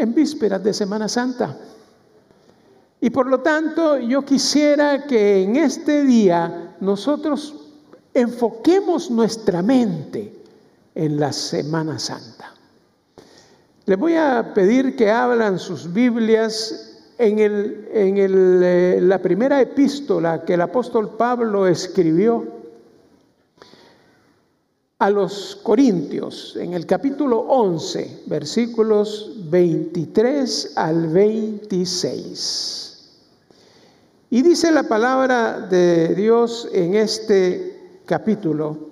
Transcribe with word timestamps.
en 0.00 0.14
vísperas 0.14 0.62
de 0.62 0.72
Semana 0.72 1.08
Santa. 1.08 1.56
Y 3.00 3.10
por 3.10 3.26
lo 3.26 3.40
tanto, 3.40 3.98
yo 3.98 4.24
quisiera 4.24 5.06
que 5.06 5.42
en 5.42 5.56
este 5.56 6.04
día 6.04 6.76
nosotros 6.80 7.54
enfoquemos 8.12 9.10
nuestra 9.10 9.62
mente 9.62 10.42
en 10.94 11.18
la 11.18 11.32
Semana 11.32 11.98
Santa. 11.98 12.52
Les 13.86 13.98
voy 13.98 14.14
a 14.14 14.52
pedir 14.54 14.96
que 14.96 15.10
hablan 15.10 15.58
sus 15.58 15.92
Biblias 15.92 16.90
en, 17.18 17.38
el, 17.38 17.88
en 17.92 18.18
el, 18.18 18.60
eh, 18.62 18.98
la 19.00 19.20
primera 19.20 19.60
epístola 19.60 20.44
que 20.44 20.54
el 20.54 20.60
apóstol 20.60 21.16
Pablo 21.16 21.66
escribió 21.66 22.59
a 25.00 25.08
los 25.08 25.58
Corintios, 25.62 26.56
en 26.56 26.74
el 26.74 26.84
capítulo 26.84 27.38
11, 27.38 28.24
versículos 28.26 29.32
23 29.50 30.74
al 30.76 31.08
26. 31.08 33.08
Y 34.28 34.42
dice 34.42 34.70
la 34.70 34.82
palabra 34.82 35.58
de 35.58 36.14
Dios 36.14 36.68
en 36.74 36.96
este 36.96 38.02
capítulo, 38.04 38.90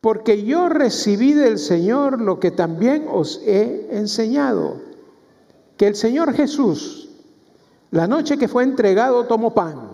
porque 0.00 0.44
yo 0.44 0.70
recibí 0.70 1.34
del 1.34 1.58
Señor 1.58 2.18
lo 2.18 2.40
que 2.40 2.50
también 2.50 3.06
os 3.12 3.42
he 3.44 3.88
enseñado, 3.90 4.80
que 5.76 5.88
el 5.88 5.94
Señor 5.94 6.32
Jesús, 6.32 7.10
la 7.90 8.06
noche 8.06 8.38
que 8.38 8.48
fue 8.48 8.64
entregado, 8.64 9.26
tomó 9.26 9.52
pan 9.52 9.93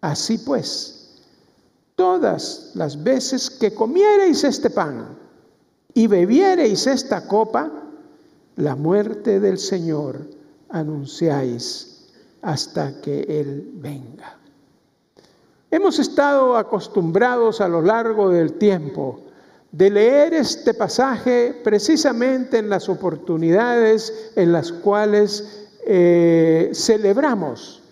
Así 0.00 0.38
pues, 0.38 1.22
todas 1.94 2.70
las 2.74 3.02
veces 3.02 3.50
que 3.50 3.74
comiereis 3.74 4.44
este 4.44 4.70
pan 4.70 5.18
y 5.94 6.06
bebiereis 6.06 6.86
esta 6.86 7.26
copa, 7.26 7.70
la 8.56 8.76
muerte 8.76 9.40
del 9.40 9.58
Señor 9.58 10.20
anunciáis 10.68 12.06
hasta 12.42 13.00
que 13.00 13.22
Él 13.22 13.70
venga. 13.74 14.36
Hemos 15.70 15.98
estado 15.98 16.56
acostumbrados 16.56 17.60
a 17.60 17.68
lo 17.68 17.82
largo 17.82 18.30
del 18.30 18.54
tiempo 18.54 19.20
de 19.72 19.90
leer 19.90 20.34
este 20.34 20.72
pasaje 20.72 21.60
precisamente 21.62 22.58
en 22.58 22.70
las 22.70 22.88
oportunidades 22.88 24.32
en 24.34 24.52
las 24.52 24.72
cuales 24.72 25.66
eh, 25.84 26.70
celebramos 26.72 27.82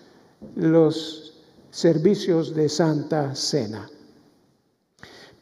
los 0.55 1.26
servicios 1.71 2.55
de 2.55 2.69
Santa 2.69 3.35
Cena. 3.35 3.89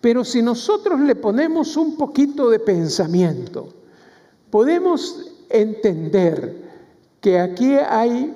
Pero 0.02 0.24
si 0.24 0.42
nosotros 0.42 1.00
le 1.00 1.16
ponemos 1.16 1.78
un 1.78 1.98
poquito 1.98 2.50
de 2.50 2.60
pensamiento, 2.60 3.70
podemos 4.50 5.32
entender 5.50 6.64
que 7.22 7.40
aquí 7.40 7.74
hay 7.74 8.36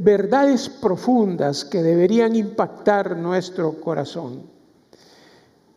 verdades 0.00 0.68
profundas 0.68 1.64
que 1.64 1.82
deberían 1.82 2.36
impactar 2.36 3.16
nuestro 3.16 3.80
corazón. 3.80 4.42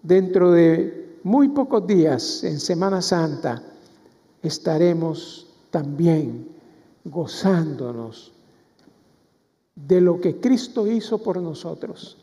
Dentro 0.04 0.52
de 0.52 1.20
muy 1.24 1.50
pocos 1.50 1.86
días, 1.88 2.44
en 2.44 2.60
Semana 2.60 3.02
Santa, 3.02 3.62
estaremos 4.42 5.48
también 5.72 6.50
gozándonos 7.04 8.34
de 9.88 10.02
lo 10.02 10.20
que 10.20 10.40
Cristo 10.40 10.88
hizo 10.88 11.20
por 11.20 11.42
nosotros. 11.42 12.18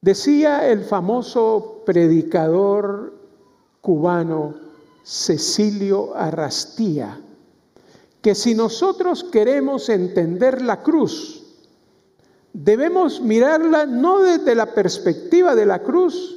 Decía 0.00 0.68
el 0.70 0.84
famoso 0.84 1.82
predicador 1.84 3.14
cubano 3.80 4.54
Cecilio 5.04 6.14
Arrastía 6.14 7.20
que 8.22 8.34
si 8.34 8.54
nosotros 8.54 9.24
queremos 9.24 9.88
entender 9.88 10.62
la 10.62 10.82
cruz, 10.82 11.44
debemos 12.52 13.20
mirarla 13.20 13.86
no 13.86 14.20
desde 14.20 14.54
la 14.54 14.74
perspectiva 14.74 15.54
de 15.54 15.66
la 15.66 15.82
cruz, 15.82 16.36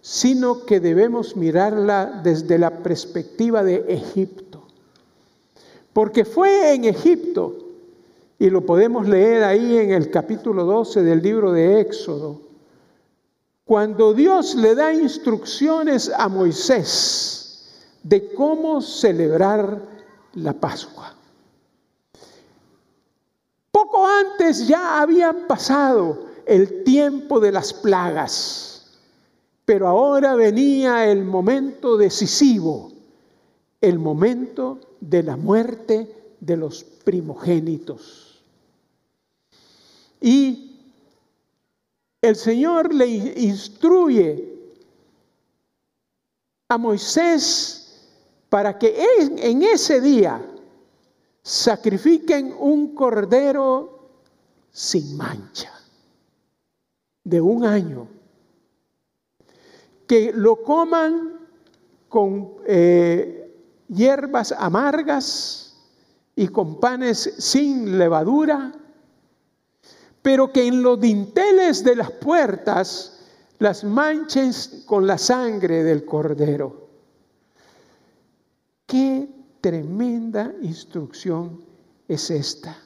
sino 0.00 0.64
que 0.64 0.80
debemos 0.80 1.36
mirarla 1.36 2.20
desde 2.22 2.58
la 2.58 2.82
perspectiva 2.82 3.62
de 3.62 3.84
Egipto. 3.88 4.66
Porque 5.92 6.24
fue 6.24 6.74
en 6.74 6.84
Egipto 6.84 7.69
y 8.40 8.48
lo 8.48 8.64
podemos 8.64 9.06
leer 9.06 9.44
ahí 9.44 9.76
en 9.76 9.92
el 9.92 10.10
capítulo 10.10 10.64
12 10.64 11.02
del 11.02 11.20
libro 11.20 11.52
de 11.52 11.78
Éxodo. 11.78 12.40
Cuando 13.66 14.14
Dios 14.14 14.54
le 14.54 14.74
da 14.74 14.94
instrucciones 14.94 16.10
a 16.16 16.26
Moisés 16.26 17.68
de 18.02 18.32
cómo 18.32 18.80
celebrar 18.80 19.82
la 20.32 20.54
Pascua. 20.54 21.14
Poco 23.70 24.06
antes 24.06 24.66
ya 24.66 25.02
había 25.02 25.46
pasado 25.46 26.24
el 26.46 26.82
tiempo 26.82 27.40
de 27.40 27.52
las 27.52 27.74
plagas, 27.74 29.02
pero 29.66 29.86
ahora 29.86 30.34
venía 30.34 31.10
el 31.10 31.26
momento 31.26 31.98
decisivo, 31.98 32.90
el 33.82 33.98
momento 33.98 34.78
de 34.98 35.24
la 35.24 35.36
muerte 35.36 36.34
de 36.40 36.56
los 36.56 36.82
primogénitos. 36.84 38.29
Y 40.20 40.78
el 42.20 42.36
Señor 42.36 42.92
le 42.92 43.06
instruye 43.06 44.50
a 46.68 46.78
Moisés 46.78 47.80
para 48.48 48.78
que 48.78 48.94
en 49.18 49.62
ese 49.62 50.00
día 50.00 50.44
sacrifiquen 51.42 52.54
un 52.58 52.94
cordero 52.94 54.10
sin 54.70 55.16
mancha, 55.16 55.72
de 57.24 57.40
un 57.40 57.64
año, 57.64 58.08
que 60.06 60.32
lo 60.32 60.62
coman 60.62 61.40
con 62.08 62.56
eh, 62.66 63.52
hierbas 63.88 64.52
amargas 64.52 65.76
y 66.34 66.48
con 66.48 66.78
panes 66.80 67.34
sin 67.38 67.98
levadura 67.98 68.72
pero 70.22 70.52
que 70.52 70.66
en 70.66 70.82
los 70.82 71.00
dinteles 71.00 71.82
de 71.84 71.96
las 71.96 72.10
puertas 72.10 73.20
las 73.58 73.84
manchen 73.84 74.52
con 74.86 75.06
la 75.06 75.18
sangre 75.18 75.82
del 75.82 76.04
cordero. 76.04 76.88
Qué 78.86 79.28
tremenda 79.60 80.52
instrucción 80.62 81.62
es 82.08 82.30
esta. 82.30 82.76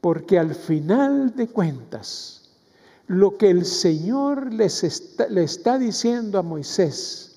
Porque 0.00 0.38
al 0.38 0.54
final 0.54 1.34
de 1.34 1.48
cuentas, 1.48 2.50
lo 3.08 3.36
que 3.36 3.50
el 3.50 3.64
Señor 3.64 4.52
les 4.52 4.84
está, 4.84 5.26
le 5.28 5.42
está 5.42 5.76
diciendo 5.78 6.38
a 6.38 6.42
Moisés 6.42 7.28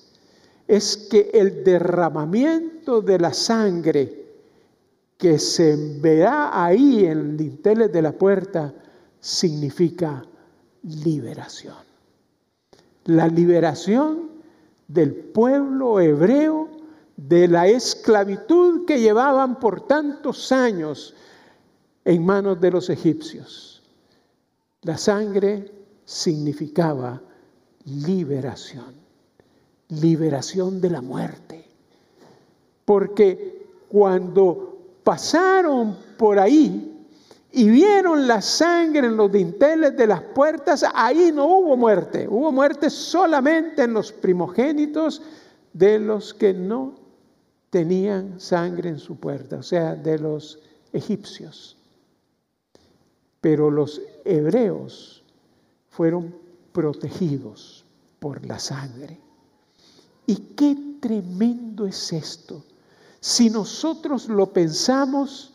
es 0.68 0.96
que 1.10 1.30
el 1.34 1.64
derramamiento 1.64 3.02
de 3.02 3.18
la 3.18 3.34
sangre 3.34 4.21
que 5.22 5.38
se 5.38 5.76
verá 6.00 6.64
ahí 6.64 7.04
en 7.04 7.36
dinteles 7.36 7.92
de 7.92 8.02
la 8.02 8.10
puerta 8.10 8.74
significa 9.20 10.24
liberación. 10.82 11.76
La 13.04 13.28
liberación 13.28 14.32
del 14.88 15.14
pueblo 15.14 16.00
hebreo 16.00 16.68
de 17.16 17.46
la 17.46 17.68
esclavitud 17.68 18.84
que 18.84 18.98
llevaban 18.98 19.60
por 19.60 19.86
tantos 19.86 20.50
años 20.50 21.14
en 22.04 22.26
manos 22.26 22.60
de 22.60 22.72
los 22.72 22.90
egipcios. 22.90 23.80
La 24.80 24.98
sangre 24.98 25.70
significaba 26.04 27.22
liberación, 27.84 28.92
liberación 29.88 30.80
de 30.80 30.90
la 30.90 31.00
muerte. 31.00 31.64
Porque 32.84 33.68
cuando 33.88 34.71
pasaron 35.04 35.96
por 36.16 36.38
ahí 36.38 36.88
y 37.50 37.68
vieron 37.68 38.26
la 38.26 38.40
sangre 38.40 39.06
en 39.06 39.16
los 39.16 39.30
dinteles 39.30 39.96
de 39.96 40.06
las 40.06 40.22
puertas, 40.22 40.84
ahí 40.94 41.30
no 41.32 41.46
hubo 41.46 41.76
muerte, 41.76 42.26
hubo 42.28 42.50
muerte 42.50 42.88
solamente 42.88 43.82
en 43.82 43.92
los 43.92 44.10
primogénitos 44.10 45.20
de 45.72 45.98
los 45.98 46.32
que 46.32 46.54
no 46.54 46.94
tenían 47.68 48.40
sangre 48.40 48.88
en 48.88 48.98
su 48.98 49.16
puerta, 49.16 49.56
o 49.56 49.62
sea, 49.62 49.94
de 49.94 50.18
los 50.18 50.60
egipcios. 50.92 51.76
Pero 53.40 53.70
los 53.70 54.00
hebreos 54.24 55.22
fueron 55.90 56.34
protegidos 56.72 57.84
por 58.18 58.46
la 58.46 58.58
sangre. 58.58 59.18
¿Y 60.26 60.36
qué 60.54 60.76
tremendo 61.00 61.86
es 61.86 62.12
esto? 62.12 62.64
Si 63.22 63.50
nosotros 63.50 64.28
lo 64.28 64.52
pensamos 64.52 65.54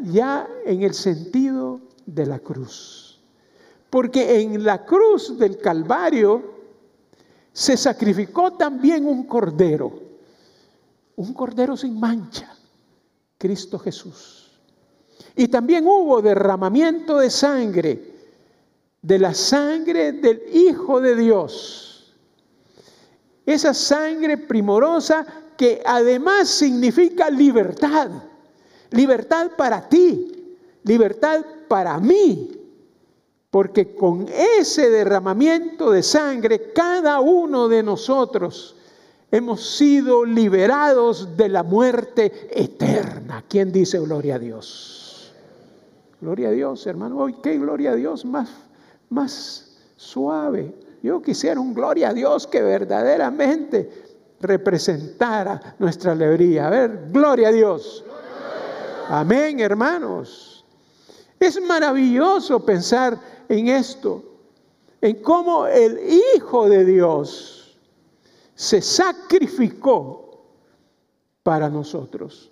ya 0.00 0.48
en 0.66 0.82
el 0.82 0.94
sentido 0.94 1.80
de 2.04 2.26
la 2.26 2.40
cruz. 2.40 3.20
Porque 3.88 4.40
en 4.40 4.64
la 4.64 4.84
cruz 4.84 5.38
del 5.38 5.58
Calvario 5.58 6.42
se 7.52 7.76
sacrificó 7.76 8.54
también 8.54 9.06
un 9.06 9.28
cordero, 9.28 9.92
un 11.14 11.32
cordero 11.34 11.76
sin 11.76 12.00
mancha, 12.00 12.52
Cristo 13.38 13.78
Jesús. 13.78 14.50
Y 15.36 15.46
también 15.46 15.86
hubo 15.86 16.20
derramamiento 16.20 17.18
de 17.18 17.30
sangre, 17.30 18.12
de 19.00 19.18
la 19.20 19.34
sangre 19.34 20.10
del 20.10 20.42
Hijo 20.52 21.00
de 21.00 21.14
Dios. 21.14 22.12
Esa 23.46 23.72
sangre 23.72 24.36
primorosa 24.36 25.39
que 25.60 25.82
además 25.84 26.48
significa 26.48 27.28
libertad, 27.28 28.08
libertad 28.92 29.50
para 29.58 29.90
ti, 29.90 30.56
libertad 30.84 31.44
para 31.68 31.98
mí, 31.98 32.50
porque 33.50 33.94
con 33.94 34.26
ese 34.58 34.88
derramamiento 34.88 35.90
de 35.90 36.02
sangre, 36.02 36.72
cada 36.72 37.20
uno 37.20 37.68
de 37.68 37.82
nosotros 37.82 38.74
hemos 39.30 39.76
sido 39.76 40.24
liberados 40.24 41.36
de 41.36 41.50
la 41.50 41.62
muerte 41.62 42.48
eterna. 42.58 43.44
¿Quién 43.46 43.70
dice 43.70 43.98
gloria 43.98 44.36
a 44.36 44.38
Dios? 44.38 45.34
Gloria 46.22 46.48
a 46.48 46.52
Dios, 46.52 46.86
hermano. 46.86 47.18
Hoy, 47.18 47.34
qué 47.42 47.58
gloria 47.58 47.90
a 47.90 47.96
Dios 47.96 48.24
más, 48.24 48.48
más 49.10 49.76
suave. 49.98 50.72
Yo 51.02 51.20
quisiera 51.20 51.60
un 51.60 51.74
gloria 51.74 52.08
a 52.08 52.14
Dios 52.14 52.46
que 52.46 52.62
verdaderamente 52.62 54.08
representara 54.40 55.76
nuestra 55.78 56.12
alegría. 56.12 56.66
A 56.66 56.70
ver, 56.70 57.08
gloria 57.10 57.48
a 57.48 57.52
Dios. 57.52 58.04
Amén, 59.08 59.60
hermanos. 59.60 60.64
Es 61.38 61.60
maravilloso 61.62 62.64
pensar 62.64 63.18
en 63.48 63.68
esto, 63.68 64.22
en 65.00 65.22
cómo 65.22 65.66
el 65.66 65.98
Hijo 66.36 66.68
de 66.68 66.84
Dios 66.84 67.78
se 68.54 68.82
sacrificó 68.82 70.44
para 71.42 71.70
nosotros, 71.70 72.50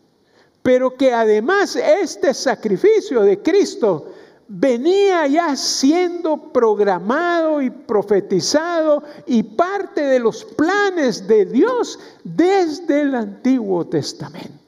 pero 0.62 0.96
que 0.96 1.12
además 1.12 1.76
este 1.76 2.32
sacrificio 2.32 3.23
de 3.23 3.43
Cristo 3.43 4.12
venía 4.49 5.27
ya 5.27 5.55
siendo 5.55 6.53
programado 6.53 7.61
y 7.61 7.71
profetizado 7.71 9.03
y 9.27 9.43
parte 9.43 10.00
de 10.00 10.19
los 10.19 10.45
planes 10.45 11.29
de 11.29 11.45
Dios 11.45 11.99
desde 12.25 13.03
el 13.03 13.15
Antiguo 13.15 13.87
Testamento. 13.87 14.59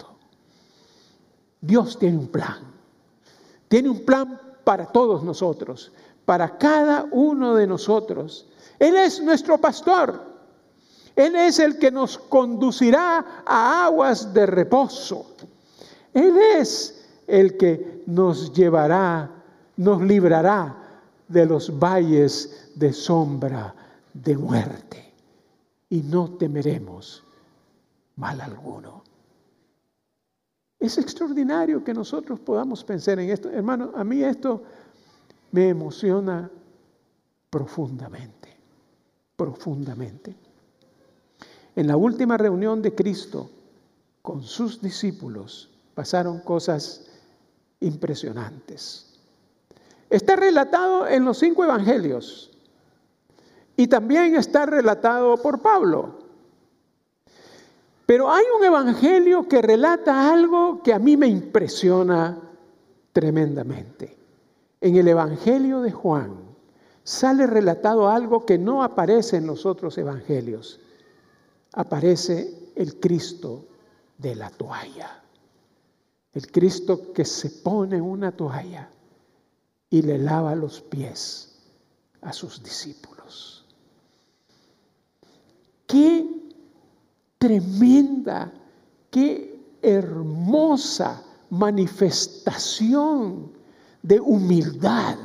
Dios 1.60 1.98
tiene 1.98 2.18
un 2.18 2.28
plan, 2.28 2.58
tiene 3.68 3.88
un 3.88 4.04
plan 4.04 4.40
para 4.64 4.86
todos 4.86 5.22
nosotros, 5.24 5.92
para 6.24 6.58
cada 6.58 7.06
uno 7.10 7.54
de 7.54 7.66
nosotros. 7.66 8.46
Él 8.78 8.96
es 8.96 9.20
nuestro 9.22 9.58
pastor. 9.58 10.30
Él 11.16 11.34
es 11.36 11.58
el 11.58 11.78
que 11.78 11.90
nos 11.90 12.16
conducirá 12.18 13.42
a 13.44 13.84
aguas 13.86 14.32
de 14.32 14.46
reposo. 14.46 15.26
Él 16.14 16.36
es 16.56 17.04
el 17.26 17.56
que 17.56 18.02
nos 18.06 18.52
llevará, 18.52 19.39
nos 19.80 20.02
librará 20.02 20.76
de 21.26 21.46
los 21.46 21.78
valles 21.78 22.70
de 22.74 22.92
sombra 22.92 23.74
de 24.12 24.36
muerte. 24.36 25.10
Y 25.88 26.02
no 26.02 26.36
temeremos 26.36 27.24
mal 28.16 28.42
alguno. 28.42 29.02
Es 30.78 30.98
extraordinario 30.98 31.82
que 31.82 31.94
nosotros 31.94 32.38
podamos 32.40 32.84
pensar 32.84 33.18
en 33.20 33.30
esto. 33.30 33.48
Hermano, 33.48 33.92
a 33.94 34.04
mí 34.04 34.22
esto 34.22 34.62
me 35.50 35.70
emociona 35.70 36.50
profundamente, 37.48 38.54
profundamente. 39.34 40.36
En 41.74 41.86
la 41.86 41.96
última 41.96 42.36
reunión 42.36 42.82
de 42.82 42.94
Cristo 42.94 43.50
con 44.20 44.42
sus 44.42 44.82
discípulos 44.82 45.70
pasaron 45.94 46.40
cosas 46.40 47.06
impresionantes. 47.80 49.09
Está 50.10 50.34
relatado 50.34 51.06
en 51.06 51.24
los 51.24 51.38
cinco 51.38 51.62
evangelios 51.62 52.50
y 53.76 53.86
también 53.86 54.34
está 54.34 54.66
relatado 54.66 55.36
por 55.36 55.62
Pablo. 55.62 56.18
Pero 58.06 58.28
hay 58.28 58.44
un 58.58 58.64
evangelio 58.64 59.46
que 59.48 59.62
relata 59.62 60.32
algo 60.32 60.82
que 60.82 60.92
a 60.92 60.98
mí 60.98 61.16
me 61.16 61.28
impresiona 61.28 62.36
tremendamente. 63.12 64.18
En 64.80 64.96
el 64.96 65.06
Evangelio 65.06 65.80
de 65.80 65.92
Juan 65.92 66.34
sale 67.04 67.46
relatado 67.46 68.08
algo 68.08 68.44
que 68.44 68.58
no 68.58 68.82
aparece 68.82 69.36
en 69.36 69.46
los 69.46 69.64
otros 69.64 69.96
evangelios. 69.96 70.80
Aparece 71.72 72.72
el 72.74 72.98
Cristo 72.98 73.66
de 74.18 74.34
la 74.34 74.50
toalla. 74.50 75.22
El 76.32 76.50
Cristo 76.50 77.12
que 77.12 77.24
se 77.24 77.50
pone 77.50 78.00
una 78.00 78.32
toalla 78.32 78.90
y 79.90 80.02
le 80.02 80.18
lava 80.18 80.54
los 80.54 80.80
pies 80.80 81.58
a 82.22 82.32
sus 82.32 82.62
discípulos. 82.62 83.64
Qué 85.86 86.26
tremenda, 87.38 88.52
qué 89.10 89.60
hermosa 89.82 91.24
manifestación 91.50 93.52
de 94.02 94.20
humildad, 94.20 95.16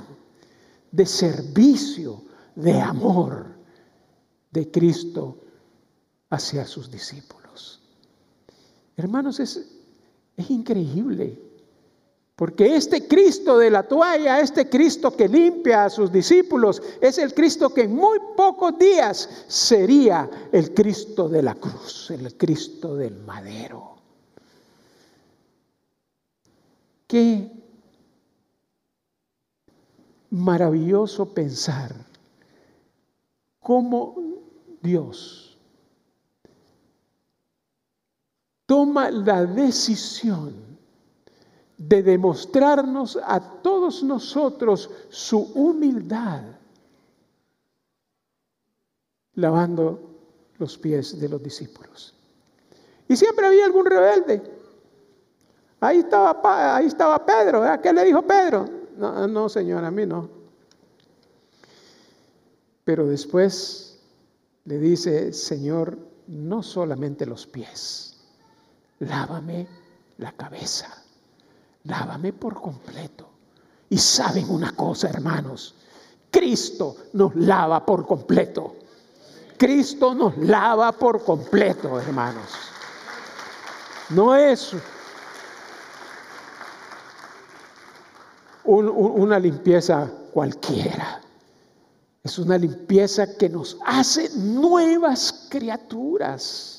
de 0.91 1.05
servicio, 1.05 2.23
de 2.55 2.81
amor 2.81 3.55
de 4.51 4.71
Cristo 4.71 5.37
hacia 6.29 6.65
sus 6.65 6.89
discípulos. 6.89 7.81
Hermanos, 8.97 9.39
es, 9.39 9.67
es 10.35 10.49
increíble, 10.49 11.44
porque 12.35 12.75
este 12.75 13.07
Cristo 13.07 13.57
de 13.57 13.69
la 13.69 13.83
toalla, 13.83 14.41
este 14.41 14.69
Cristo 14.69 15.15
que 15.15 15.29
limpia 15.29 15.85
a 15.85 15.89
sus 15.89 16.11
discípulos, 16.11 16.81
es 16.99 17.17
el 17.17 17.33
Cristo 17.33 17.73
que 17.73 17.83
en 17.83 17.95
muy 17.95 18.19
pocos 18.35 18.77
días 18.77 19.29
sería 19.47 20.29
el 20.51 20.73
Cristo 20.73 21.29
de 21.29 21.41
la 21.41 21.55
cruz, 21.55 22.11
el 22.11 22.35
Cristo 22.35 22.95
del 22.95 23.17
madero. 23.19 23.95
Qué 27.07 27.49
maravilloso 30.31 31.33
pensar 31.33 31.95
cómo 33.61 34.15
Dios 34.81 35.57
toma 38.65 39.09
la 39.09 39.45
decisión 39.45 40.64
de 41.77 42.03
demostrarnos 42.03 43.19
a 43.23 43.39
todos 43.61 44.03
nosotros 44.03 44.89
su 45.09 45.39
humildad, 45.39 46.41
lavando 49.33 49.99
los 50.57 50.77
pies 50.77 51.19
de 51.19 51.29
los 51.29 51.43
discípulos. 51.43 52.13
Y 53.07 53.15
siempre 53.15 53.45
había 53.45 53.65
algún 53.65 53.85
rebelde. 53.85 54.41
Ahí 55.79 55.99
estaba, 55.99 56.75
ahí 56.75 56.87
estaba 56.87 57.25
Pedro. 57.25 57.63
¿Qué 57.81 57.93
le 57.93 58.05
dijo 58.05 58.21
Pedro? 58.21 58.67
No, 58.97 59.27
no, 59.27 59.49
Señor, 59.49 59.83
a 59.83 59.91
mí 59.91 60.05
no. 60.05 60.29
Pero 62.83 63.05
después 63.05 63.99
le 64.63 64.79
dice, 64.79 65.33
Señor, 65.33 65.97
no 66.27 66.63
solamente 66.63 67.25
los 67.25 67.45
pies, 67.45 68.15
lávame 68.99 69.67
la 70.17 70.31
cabeza, 70.31 71.03
lávame 71.85 72.33
por 72.33 72.61
completo. 72.61 73.29
Y 73.89 73.97
saben 73.97 74.49
una 74.49 74.71
cosa, 74.75 75.09
hermanos, 75.09 75.75
Cristo 76.29 76.97
nos 77.13 77.35
lava 77.35 77.85
por 77.85 78.05
completo. 78.05 78.75
Cristo 79.57 80.13
nos 80.13 80.37
lava 80.37 80.91
por 80.91 81.23
completo, 81.23 81.99
hermanos. 81.99 82.51
No 84.09 84.35
es 84.35 84.75
una 88.65 89.39
limpieza 89.39 90.11
cualquiera. 90.33 91.21
Es 92.23 92.39
una 92.39 92.57
limpieza 92.57 93.37
que 93.37 93.47
nos 93.47 93.77
hace 93.85 94.29
nuevas 94.35 95.47
criaturas, 95.47 96.74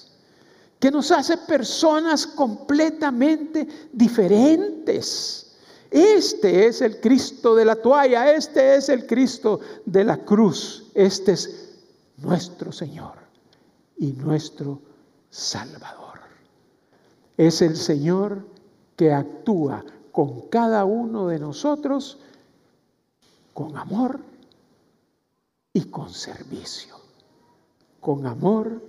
que 0.78 0.90
nos 0.90 1.10
hace 1.10 1.38
personas 1.38 2.26
completamente 2.26 3.66
diferentes. 3.92 5.56
Este 5.90 6.66
es 6.66 6.82
el 6.82 7.00
Cristo 7.00 7.54
de 7.54 7.64
la 7.64 7.76
toalla, 7.76 8.32
este 8.32 8.76
es 8.76 8.88
el 8.88 9.06
Cristo 9.06 9.60
de 9.84 10.04
la 10.04 10.18
cruz, 10.18 10.90
este 10.94 11.32
es 11.32 11.78
nuestro 12.18 12.72
Señor 12.72 13.14
y 13.96 14.12
nuestro 14.12 14.80
Salvador. 15.30 16.20
Es 17.36 17.62
el 17.62 17.76
Señor 17.76 18.46
que 18.96 19.12
actúa 19.12 19.84
con 20.12 20.48
cada 20.48 20.84
uno 20.84 21.28
de 21.28 21.38
nosotros 21.38 22.18
con 23.52 23.76
amor 23.76 24.20
y 25.72 25.84
con 25.84 26.10
servicio. 26.10 26.96
Con 28.00 28.26
amor 28.26 28.82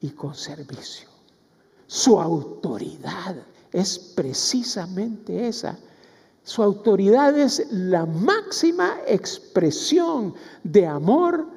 y 0.00 0.10
con 0.10 0.34
servicio. 0.34 1.17
Su 1.88 2.20
autoridad 2.20 3.34
es 3.72 3.98
precisamente 3.98 5.48
esa. 5.48 5.78
Su 6.42 6.62
autoridad 6.62 7.36
es 7.38 7.66
la 7.70 8.04
máxima 8.04 8.98
expresión 9.06 10.34
de 10.62 10.86
amor 10.86 11.48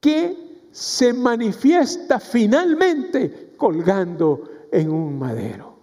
que 0.00 0.66
se 0.72 1.12
manifiesta 1.12 2.18
finalmente 2.18 3.52
colgando 3.58 4.66
en 4.72 4.90
un 4.90 5.18
madero. 5.18 5.76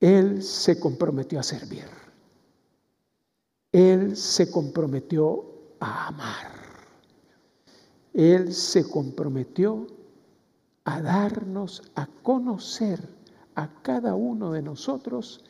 Él 0.00 0.42
se 0.42 0.80
comprometió 0.80 1.40
a 1.40 1.42
servir. 1.42 1.84
Él 3.70 4.16
se 4.16 4.50
comprometió 4.50 5.44
a 5.78 6.06
amar. 6.06 6.57
Él 8.18 8.52
se 8.52 8.82
comprometió 8.82 9.86
a 10.82 11.00
darnos 11.00 11.84
a 11.94 12.08
conocer 12.24 12.98
a 13.54 13.68
cada 13.80 14.16
uno 14.16 14.50
de 14.50 14.60
nosotros 14.60 15.44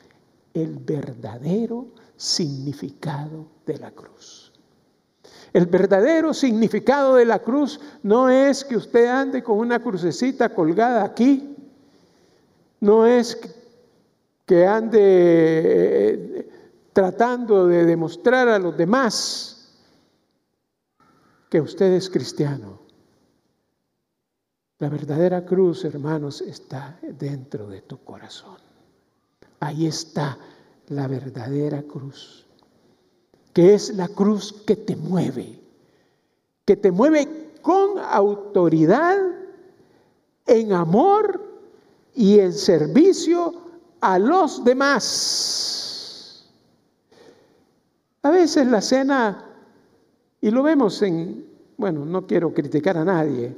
el 0.52 0.76
verdadero 0.76 1.86
significado 2.18 3.46
de 3.64 3.78
la 3.78 3.90
cruz. 3.90 4.52
El 5.54 5.64
verdadero 5.64 6.34
significado 6.34 7.14
de 7.14 7.24
la 7.24 7.38
cruz 7.38 7.80
no 8.02 8.28
es 8.28 8.66
que 8.66 8.76
usted 8.76 9.06
ande 9.06 9.42
con 9.42 9.56
una 9.56 9.82
crucecita 9.82 10.50
colgada 10.50 11.04
aquí, 11.04 11.56
no 12.80 13.06
es 13.06 13.40
que 14.44 14.66
ande 14.66 15.00
eh, 15.00 16.50
tratando 16.92 17.66
de 17.66 17.86
demostrar 17.86 18.46
a 18.46 18.58
los 18.58 18.76
demás 18.76 19.57
que 21.48 21.60
usted 21.60 21.92
es 21.92 22.10
cristiano. 22.10 22.80
La 24.78 24.88
verdadera 24.88 25.44
cruz, 25.44 25.84
hermanos, 25.84 26.40
está 26.40 26.98
dentro 27.02 27.68
de 27.68 27.82
tu 27.82 27.98
corazón. 28.04 28.58
Ahí 29.60 29.86
está 29.86 30.38
la 30.88 31.08
verdadera 31.08 31.82
cruz, 31.82 32.46
que 33.52 33.74
es 33.74 33.94
la 33.94 34.08
cruz 34.08 34.52
que 34.66 34.76
te 34.76 34.94
mueve, 34.94 35.60
que 36.64 36.76
te 36.76 36.92
mueve 36.92 37.48
con 37.60 37.98
autoridad, 37.98 39.18
en 40.46 40.72
amor 40.72 41.44
y 42.14 42.38
en 42.38 42.52
servicio 42.52 43.54
a 44.00 44.18
los 44.18 44.64
demás. 44.64 46.48
A 48.22 48.30
veces 48.30 48.66
la 48.66 48.80
cena, 48.80 49.47
y 50.40 50.50
lo 50.50 50.62
vemos 50.62 51.00
en, 51.02 51.44
bueno, 51.76 52.04
no 52.04 52.26
quiero 52.26 52.52
criticar 52.52 52.96
a 52.96 53.04
nadie, 53.04 53.56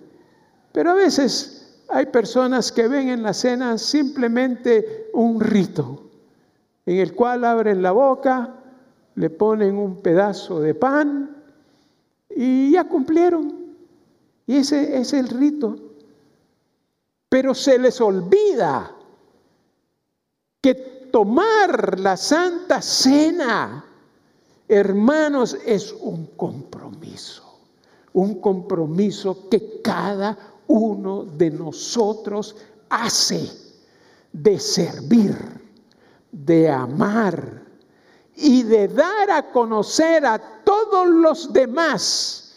pero 0.72 0.90
a 0.90 0.94
veces 0.94 1.60
hay 1.88 2.06
personas 2.06 2.70
que 2.70 2.88
ven 2.88 3.08
en 3.08 3.22
la 3.22 3.34
cena 3.34 3.76
simplemente 3.78 5.10
un 5.12 5.40
rito, 5.40 6.02
en 6.86 6.98
el 6.98 7.14
cual 7.14 7.44
abren 7.44 7.82
la 7.82 7.92
boca, 7.92 8.54
le 9.16 9.30
ponen 9.30 9.76
un 9.76 10.00
pedazo 10.00 10.60
de 10.60 10.74
pan 10.74 11.36
y 12.34 12.72
ya 12.72 12.84
cumplieron. 12.84 13.60
Y 14.46 14.56
ese 14.56 14.98
es 14.98 15.12
el 15.12 15.28
rito. 15.28 15.76
Pero 17.28 17.54
se 17.54 17.78
les 17.78 18.00
olvida 18.00 18.92
que 20.60 20.74
tomar 21.12 21.98
la 22.00 22.16
Santa 22.16 22.80
Cena, 22.82 23.84
hermanos, 24.70 25.58
es 25.66 25.92
un 25.92 26.26
compromiso, 26.36 27.42
un 28.12 28.40
compromiso 28.40 29.48
que 29.50 29.80
cada 29.82 30.38
uno 30.68 31.24
de 31.24 31.50
nosotros 31.50 32.54
hace 32.88 33.50
de 34.32 34.60
servir, 34.60 35.36
de 36.30 36.70
amar 36.70 37.64
y 38.36 38.62
de 38.62 38.86
dar 38.86 39.32
a 39.32 39.50
conocer 39.50 40.24
a 40.24 40.62
todos 40.64 41.08
los 41.08 41.52
demás 41.52 42.54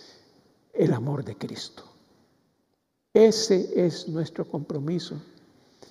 el 0.71 0.93
amor 0.93 1.25
de 1.25 1.35
Cristo. 1.35 1.83
Ese 3.11 3.71
es 3.75 4.07
nuestro 4.07 4.47
compromiso. 4.47 5.15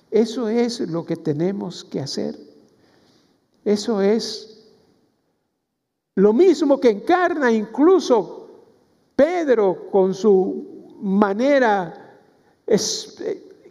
Eso 0.09 0.47
es 0.47 0.79
lo 0.79 1.05
que 1.05 1.17
tenemos 1.17 1.83
que 1.83 1.99
hacer. 1.99 2.39
Eso 3.65 4.01
es 4.01 4.52
lo 6.15 6.33
mismo 6.33 6.79
que 6.79 6.89
encarna 6.89 7.51
incluso 7.51 8.43
Pedro 9.15 9.89
con 9.89 10.13
su 10.13 10.95
manera 11.01 12.19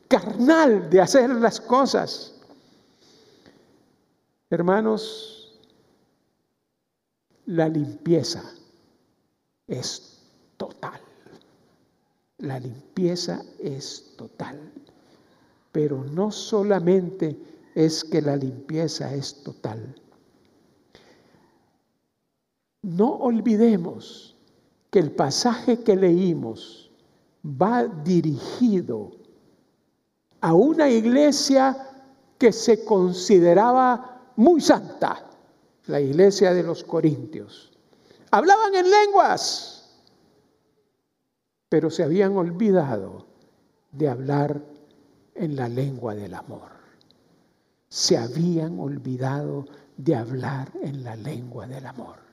carnal 0.09 0.91
de 0.91 1.01
hacer 1.01 1.31
las 1.31 1.61
cosas. 1.61 2.35
Hermanos, 4.51 5.59
la 7.47 7.69
limpieza 7.69 8.43
es 9.67 10.21
total. 10.57 11.01
La 12.39 12.59
limpieza 12.59 13.43
es 13.59 14.15
total. 14.17 14.59
Pero 15.71 16.05
no 16.05 16.31
solamente 16.31 17.39
es 17.75 18.05
que 18.05 18.21
la 18.21 18.37
limpieza 18.37 19.15
es 19.15 19.43
total. 19.43 20.02
No 22.83 23.15
olvidemos 23.15 24.37
que 24.91 24.99
el 24.99 25.13
pasaje 25.13 25.83
que 25.85 25.97
leímos 25.97 26.91
va 27.45 27.85
dirigido 27.85 29.13
a 30.41 30.53
una 30.55 30.91
iglesia 30.91 31.77
que 32.39 32.53
se 32.53 32.85
consideraba 32.85 34.33
muy 34.37 34.61
santa, 34.61 35.25
la 35.87 36.01
iglesia 36.01 36.53
de 36.53 36.65
los 36.65 36.83
Corintios. 36.83 37.73
Hablaban 38.33 38.75
en 38.75 38.91
lenguas, 38.91 40.03
pero 41.69 41.89
se 41.89 42.03
habían 42.03 42.37
olvidado 42.37 43.27
de 43.93 44.09
hablar 44.09 44.61
en 45.35 45.55
la 45.55 45.69
lengua 45.69 46.15
del 46.15 46.35
amor. 46.35 46.71
Se 47.89 48.19
habían 48.19 48.81
olvidado 48.81 49.67
de 49.97 50.17
hablar 50.17 50.73
en 50.83 51.05
la 51.05 51.15
lengua 51.15 51.67
del 51.67 51.87
amor. 51.87 52.32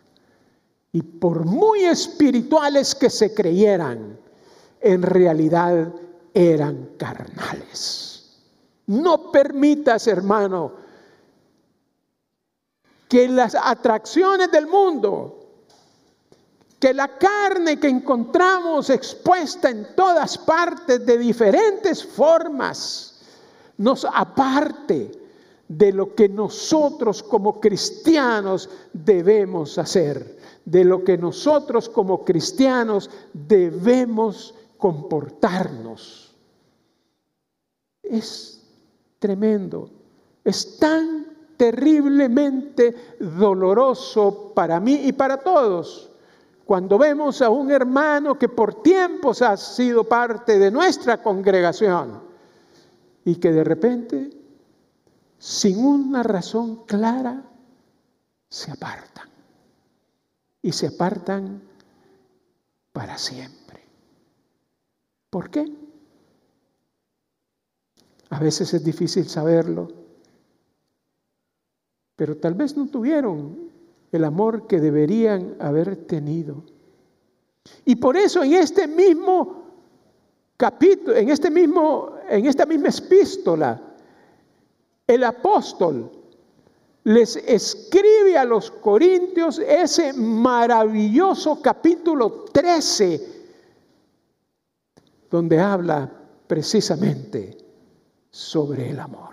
Y 0.92 1.02
por 1.02 1.46
muy 1.46 1.86
espirituales 1.86 2.96
que 2.96 3.10
se 3.10 3.34
creyeran, 3.34 4.20
en 4.82 5.02
realidad 5.02 5.94
eran 6.34 6.92
carnales. 6.98 8.38
No 8.88 9.32
permitas, 9.32 10.08
hermano, 10.08 10.74
que 13.08 13.28
las 13.28 13.56
atracciones 13.56 14.52
del 14.52 14.68
mundo 14.68 15.40
que 16.80 16.94
la 16.94 17.18
carne 17.18 17.78
que 17.78 17.90
encontramos 17.90 18.90
expuesta 18.90 19.70
en 19.70 19.96
todas 19.96 20.38
partes 20.38 21.06
de 21.06 21.18
diferentes 21.18 22.06
formas 22.06 23.20
nos 23.78 24.06
aparte 24.06 25.12
de 25.68 25.92
lo 25.92 26.16
que 26.16 26.30
nosotros 26.30 27.22
como 27.22 27.60
cristianos 27.60 28.70
debemos 28.94 29.78
hacer, 29.78 30.39
de 30.70 30.84
lo 30.84 31.04
que 31.04 31.18
nosotros 31.18 31.90
como 31.90 32.24
cristianos 32.24 33.10
debemos 33.34 34.54
comportarnos. 34.78 36.36
Es 38.04 38.64
tremendo, 39.20 39.90
es 40.44 40.78
tan 40.78 41.28
terriblemente 41.58 43.16
doloroso 43.20 44.52
para 44.56 44.80
mí 44.80 45.02
y 45.06 45.12
para 45.12 45.38
todos 45.38 46.10
cuando 46.70 47.00
vemos 47.00 47.42
a 47.42 47.50
un 47.50 47.72
hermano 47.72 48.38
que 48.38 48.48
por 48.48 48.84
tiempos 48.84 49.42
ha 49.42 49.58
sido 49.58 50.04
parte 50.04 50.60
de 50.60 50.70
nuestra 50.70 51.20
congregación 51.24 52.22
y 53.26 53.38
que 53.38 53.52
de 53.52 53.64
repente, 53.64 54.30
sin 55.40 55.84
una 55.84 56.22
razón 56.22 56.86
clara, 56.86 57.42
se 58.48 58.72
apartan. 58.72 59.30
Y 60.62 60.72
se 60.72 60.88
apartan 60.88 61.62
para 62.92 63.18
siempre. 63.18 63.84
¿Por 65.30 65.50
qué? 65.50 65.66
A 68.30 68.40
veces 68.40 68.74
es 68.74 68.84
difícil 68.84 69.28
saberlo, 69.28 69.88
pero 72.16 72.38
tal 72.38 72.54
vez 72.54 72.76
no 72.78 72.88
tuvieron 72.88 73.70
el 74.12 74.24
amor 74.24 74.68
que 74.68 74.80
deberían 74.80 75.56
haber 75.60 75.96
tenido. 76.08 76.64
Y 77.86 77.96
por 77.96 78.18
eso 78.18 78.44
en 78.44 78.54
este 78.54 78.88
mismo 78.88 79.64
capítulo, 80.58 81.16
en 81.16 81.30
este 81.30 81.50
mismo 81.50 82.20
en 82.30 82.46
esta 82.46 82.66
misma 82.66 82.90
epístola, 82.90 83.82
el 85.08 85.24
apóstol 85.24 86.12
les 87.04 87.36
escribe 87.38 88.38
a 88.38 88.44
los 88.44 88.72
corintios 88.72 89.60
ese 89.60 90.14
maravilloso 90.14 91.62
capítulo 91.62 92.46
13 92.52 93.40
donde 95.30 95.60
habla 95.60 96.12
precisamente 96.48 97.58
sobre 98.30 98.90
el 98.90 99.00
amor. 99.00 99.30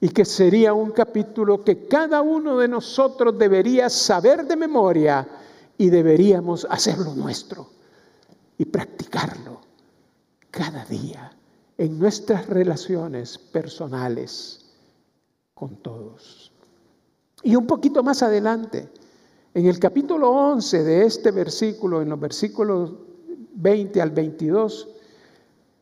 Y 0.00 0.10
que 0.10 0.24
sería 0.24 0.72
un 0.72 0.92
capítulo 0.92 1.64
que 1.64 1.88
cada 1.88 2.22
uno 2.22 2.56
de 2.58 2.68
nosotros 2.68 3.36
debería 3.36 3.90
saber 3.90 4.46
de 4.46 4.56
memoria 4.56 5.26
y 5.76 5.90
deberíamos 5.90 6.66
hacerlo 6.70 7.14
nuestro 7.14 7.68
y 8.56 8.64
practicarlo 8.64 9.60
cada 10.50 10.84
día 10.84 11.32
en 11.76 11.98
nuestras 11.98 12.46
relaciones 12.46 13.38
personales 13.38 14.67
con 15.58 15.74
todos. 15.82 16.52
Y 17.42 17.56
un 17.56 17.66
poquito 17.66 18.04
más 18.04 18.22
adelante, 18.22 18.88
en 19.54 19.66
el 19.66 19.80
capítulo 19.80 20.30
11 20.30 20.84
de 20.84 21.04
este 21.04 21.32
versículo, 21.32 22.00
en 22.00 22.10
los 22.10 22.20
versículos 22.20 22.92
20 23.54 24.00
al 24.00 24.12
22, 24.12 24.88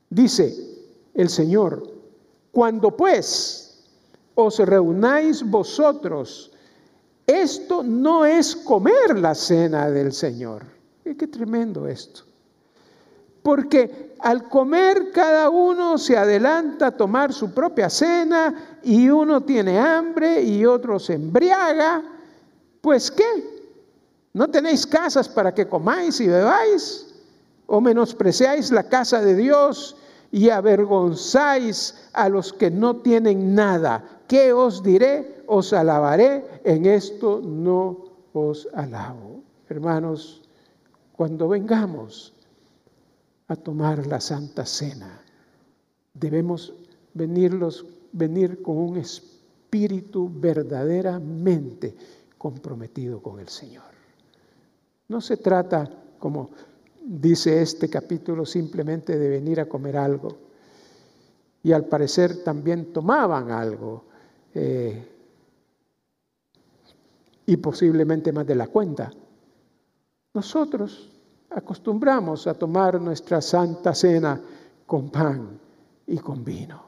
dice 0.09 0.57
el 1.13 1.29
Señor, 1.29 1.93
cuando 2.53 2.97
pues 2.97 3.85
os 4.35 4.59
reunáis 4.61 5.43
vosotros, 5.43 6.53
esto 7.27 7.83
no 7.83 8.25
es 8.25 8.57
comer 8.57 9.19
la 9.19 9.35
cena 9.35 9.91
del 9.91 10.15
Señor. 10.15 10.65
Qué 11.05 11.27
tremendo 11.27 11.87
esto. 11.87 12.23
Porque 13.47 14.17
al 14.19 14.49
comer 14.49 15.13
cada 15.13 15.51
uno 15.51 15.99
se 15.99 16.17
adelanta 16.17 16.89
a 16.89 16.97
tomar 16.97 17.33
su 17.33 17.55
propia 17.55 17.89
cena 17.89 18.81
y 18.83 19.09
uno 19.09 19.45
tiene 19.45 19.79
hambre 19.79 20.43
y 20.43 20.67
otro 20.67 20.99
se 20.99 21.13
embriaga. 21.13 22.03
Pues 22.81 23.09
qué? 23.09 23.23
¿No 24.33 24.51
tenéis 24.51 24.85
casas 24.85 25.29
para 25.29 25.55
que 25.55 25.69
comáis 25.69 26.21
y 26.21 26.27
bebáis? 26.27 27.15
¿O 27.67 27.81
menospreciáis 27.81 28.73
la 28.73 28.89
casa 28.89 29.21
de 29.21 29.37
Dios 29.37 29.97
y 30.33 30.51
avergonzáis 30.51 32.09
a 32.15 32.29
los 32.29 32.53
que 32.53 32.69
no 32.69 32.97
tienen 32.97 33.55
nada? 33.55 34.03
¿Qué 34.27 34.53
os 34.53 34.83
diré? 34.83 35.45
Os 35.47 35.73
alabaré, 35.73 36.45
en 36.65 36.85
esto 36.85 37.41
no 37.45 38.07
os 38.33 38.67
alabo. 38.75 39.41
Hermanos, 39.69 40.43
cuando 41.13 41.47
vengamos 41.47 42.33
a 43.49 43.57
tomar 43.57 44.07
la 44.07 44.21
Santa 44.21 44.67
Cena. 44.67 45.21
Debemos 46.15 46.75
venirlos, 47.15 47.87
venir 48.13 48.63
con 48.63 48.77
un 48.77 48.97
espíritu 48.97 50.31
verdaderamente 50.33 51.95
comprometido 52.39 53.23
con 53.23 53.41
el 53.41 53.49
Señor. 53.49 53.85
No 55.09 55.21
se 55.21 55.37
trata, 55.37 55.89
como 56.19 56.51
dice 57.05 57.63
este 57.63 57.89
capítulo, 57.89 58.45
simplemente 58.45 59.19
de 59.19 59.29
venir 59.29 59.61
a 59.61 59.69
comer 59.69 59.97
algo. 59.97 60.37
Y 61.63 61.73
al 61.73 61.87
parecer 61.87 62.43
también 62.43 62.93
tomaban 62.93 63.51
algo. 63.51 64.05
Eh, 64.55 65.13
y 67.47 67.57
posiblemente 67.59 68.33
más 68.33 68.47
de 68.47 68.55
la 68.57 68.67
cuenta. 68.67 69.13
Nosotros 70.35 71.16
acostumbramos 71.51 72.47
a 72.47 72.55
tomar 72.55 73.01
nuestra 73.01 73.41
santa 73.41 73.95
cena 73.95 74.41
con 74.87 75.11
pan 75.11 75.59
y 76.07 76.19
con 76.19 76.45
vino. 76.45 76.85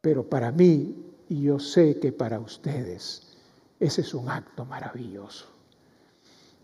Pero 0.00 0.28
para 0.28 0.50
mí, 0.50 1.14
y 1.28 1.42
yo 1.42 1.58
sé 1.58 1.98
que 1.98 2.12
para 2.12 2.38
ustedes, 2.40 3.36
ese 3.78 4.00
es 4.02 4.14
un 4.14 4.28
acto 4.28 4.64
maravilloso. 4.64 5.46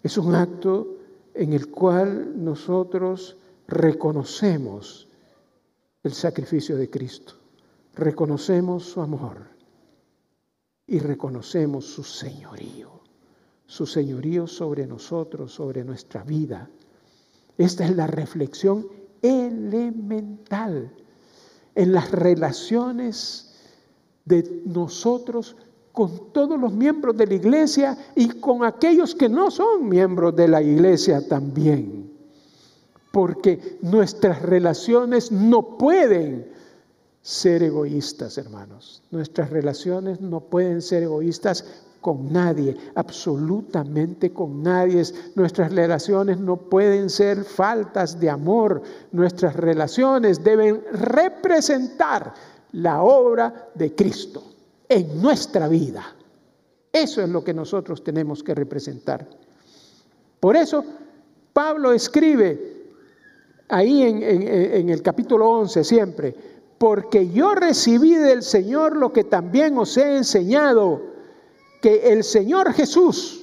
Es 0.03 0.19
un 0.19 0.35
acto 0.35 0.97
en 1.35 1.53
el 1.53 1.71
cual 1.71 2.45
nosotros 2.45 3.37
reconocemos 3.67 5.09
el 6.03 6.13
sacrificio 6.13 6.77
de 6.77 6.89
Cristo, 6.89 7.35
reconocemos 7.95 8.85
su 8.85 9.01
amor 9.01 9.47
y 10.87 10.99
reconocemos 11.01 11.85
su 11.85 12.03
señorío 12.03 12.98
su 13.69 13.87
señorío 13.87 14.47
sobre 14.47 14.87
nosotros, 14.87 15.53
sobre 15.53 15.85
nuestra 15.85 16.25
vida. 16.25 16.71
Esta 17.59 17.85
es 17.85 17.95
la 17.95 18.07
reflexión 18.07 18.89
elemental 19.21 20.91
en 21.75 21.93
las 21.93 22.11
relaciones 22.11 23.55
de 24.25 24.63
nosotros 24.65 25.55
con 25.93 26.33
todos 26.33 26.59
los 26.59 26.73
miembros 26.73 27.17
de 27.17 27.27
la 27.27 27.35
iglesia 27.35 27.99
y 28.17 28.29
con 28.41 28.65
aquellos 28.65 29.15
que 29.15 29.29
no 29.29 29.51
son 29.51 29.87
miembros 29.87 30.35
de 30.35 30.49
la 30.49 30.63
iglesia 30.63 31.29
también. 31.29 32.11
Porque 33.13 33.79
nuestras 33.83 34.41
relaciones 34.41 35.31
no 35.31 35.77
pueden 35.77 36.51
ser 37.21 37.63
egoístas, 37.63 38.39
hermanos. 38.39 39.03
Nuestras 39.11 39.51
relaciones 39.51 40.23
no 40.23 40.41
pueden 40.41 40.81
ser 40.81 41.03
egoístas 41.03 41.65
con 42.01 42.33
nadie, 42.33 42.77
absolutamente 42.95 44.33
con 44.33 44.63
nadie. 44.63 45.03
Nuestras 45.35 45.73
relaciones 45.73 46.39
no 46.39 46.57
pueden 46.57 47.11
ser 47.11 47.45
faltas 47.45 48.19
de 48.21 48.31
amor. 48.31 48.83
Nuestras 49.13 49.57
relaciones 49.57 50.43
deben 50.43 50.83
representar 50.93 52.33
la 52.73 53.03
obra 53.03 53.71
de 53.75 53.95
Cristo 53.95 54.43
en 54.89 55.21
nuestra 55.21 55.69
vida. 55.69 56.15
Eso 56.93 57.23
es 57.23 57.29
lo 57.29 57.43
que 57.45 57.53
nosotros 57.53 58.03
tenemos 58.03 58.43
que 58.43 58.55
representar. 58.55 59.27
Por 60.41 60.57
eso 60.57 60.85
Pablo 61.53 61.93
escribe 61.93 62.77
ahí 63.69 64.03
en, 64.03 64.23
en 64.23 64.89
el 64.89 65.03
capítulo 65.03 65.51
11 65.51 65.85
siempre, 65.85 66.35
porque 66.79 67.29
yo 67.29 67.55
recibí 67.55 68.15
del 68.15 68.43
Señor 68.43 68.97
lo 68.97 69.13
que 69.13 69.25
también 69.25 69.77
os 69.77 69.97
he 69.97 70.17
enseñado 70.17 71.18
que 71.81 72.13
el 72.13 72.25
Señor 72.25 72.73
Jesús, 72.73 73.43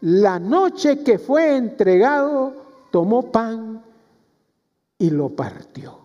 la 0.00 0.38
noche 0.38 1.02
que 1.02 1.18
fue 1.18 1.56
entregado, 1.56 2.54
tomó 2.90 3.30
pan 3.30 3.82
y 4.98 5.10
lo 5.10 5.30
partió. 5.30 5.98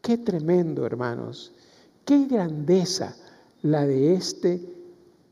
Qué 0.00 0.18
tremendo, 0.18 0.84
hermanos. 0.84 1.52
Qué 2.04 2.26
grandeza 2.26 3.16
la 3.62 3.86
de 3.86 4.14
este 4.14 4.60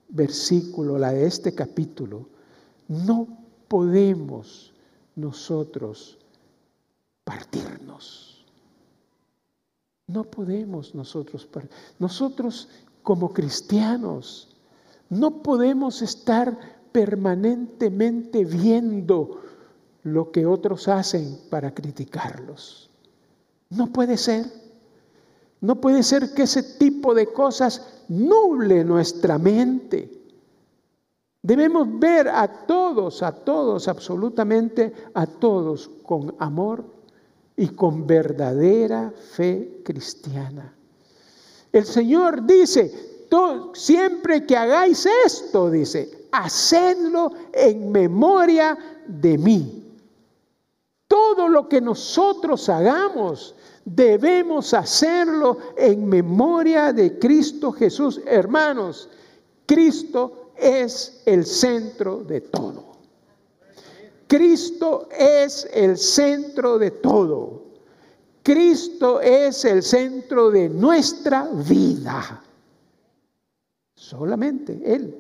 versículo, 0.09 0.99
la 0.99 1.12
de 1.12 1.27
este 1.27 1.55
capítulo. 1.55 2.27
No 2.88 3.27
podemos 3.68 4.73
nosotros 5.16 6.18
partirnos. 7.25 8.45
No 10.07 10.25
podemos 10.25 10.95
nosotros. 10.95 11.49
Nosotros 11.99 12.68
como 13.03 13.33
cristianos 13.33 14.52
no 15.12 15.42
podemos 15.42 16.01
estar 16.01 16.59
permanentemente 16.90 18.46
viendo 18.46 19.42
lo 20.05 20.33
que 20.33 20.46
otros 20.46 20.88
hacen 20.88 21.38
para 21.51 21.75
criticarlos. 21.75 22.88
No 23.68 23.92
puede 23.92 24.16
ser. 24.16 24.46
No 25.61 25.83
puede 25.83 26.03
ser 26.03 26.33
que 26.33 26.44
ese 26.44 26.62
tipo 26.62 27.14
de 27.14 27.27
cosas 27.27 28.05
nuble 28.09 28.85
nuestra 28.85 29.37
mente. 29.37 30.11
Debemos 31.42 31.98
ver 31.98 32.29
a 32.29 32.66
todos, 32.66 33.22
a 33.22 33.33
todos, 33.33 33.88
absolutamente 33.88 34.94
a 35.12 35.27
todos 35.27 35.90
con 36.05 36.35
amor 36.38 36.87
y 37.55 37.68
con 37.68 38.07
verdadera 38.07 39.12
fe 39.35 39.83
cristiana. 39.85 40.75
El 41.70 41.85
Señor 41.85 42.46
dice, 42.46 43.12
siempre 43.75 44.47
que 44.47 44.57
hagáis 44.57 45.07
esto, 45.25 45.71
dice, 45.71 46.29
hacedlo 46.33 47.33
en 47.53 47.90
memoria 47.90 48.77
de 49.07 49.38
mí. 49.38 49.85
Todo 51.09 51.49
lo 51.49 51.68
que 51.68 51.81
nosotros 51.81 52.68
hagamos, 52.68 53.55
debemos 53.85 54.73
hacerlo 54.75 55.59
en 55.77 56.09
memoria 56.09 56.92
de 56.92 57.18
Cristo 57.18 57.73
Jesús. 57.73 58.21
Hermanos, 58.27 59.09
Cristo 59.66 60.53
es 60.57 61.23
el 61.27 61.45
centro 61.45 62.18
de 62.25 62.40
todo. 62.40 62.92
Cristo 64.27 65.09
es 65.11 65.68
el 65.73 65.99
centro 65.99 66.79
de 66.79 66.90
todo. 66.90 67.62
Cristo 68.42 69.21
es 69.21 69.64
el 69.64 69.83
centro 69.83 70.51
de 70.51 70.68
nuestra 70.68 71.49
vida. 71.53 72.42
Solamente 74.03 74.81
Él 74.85 75.17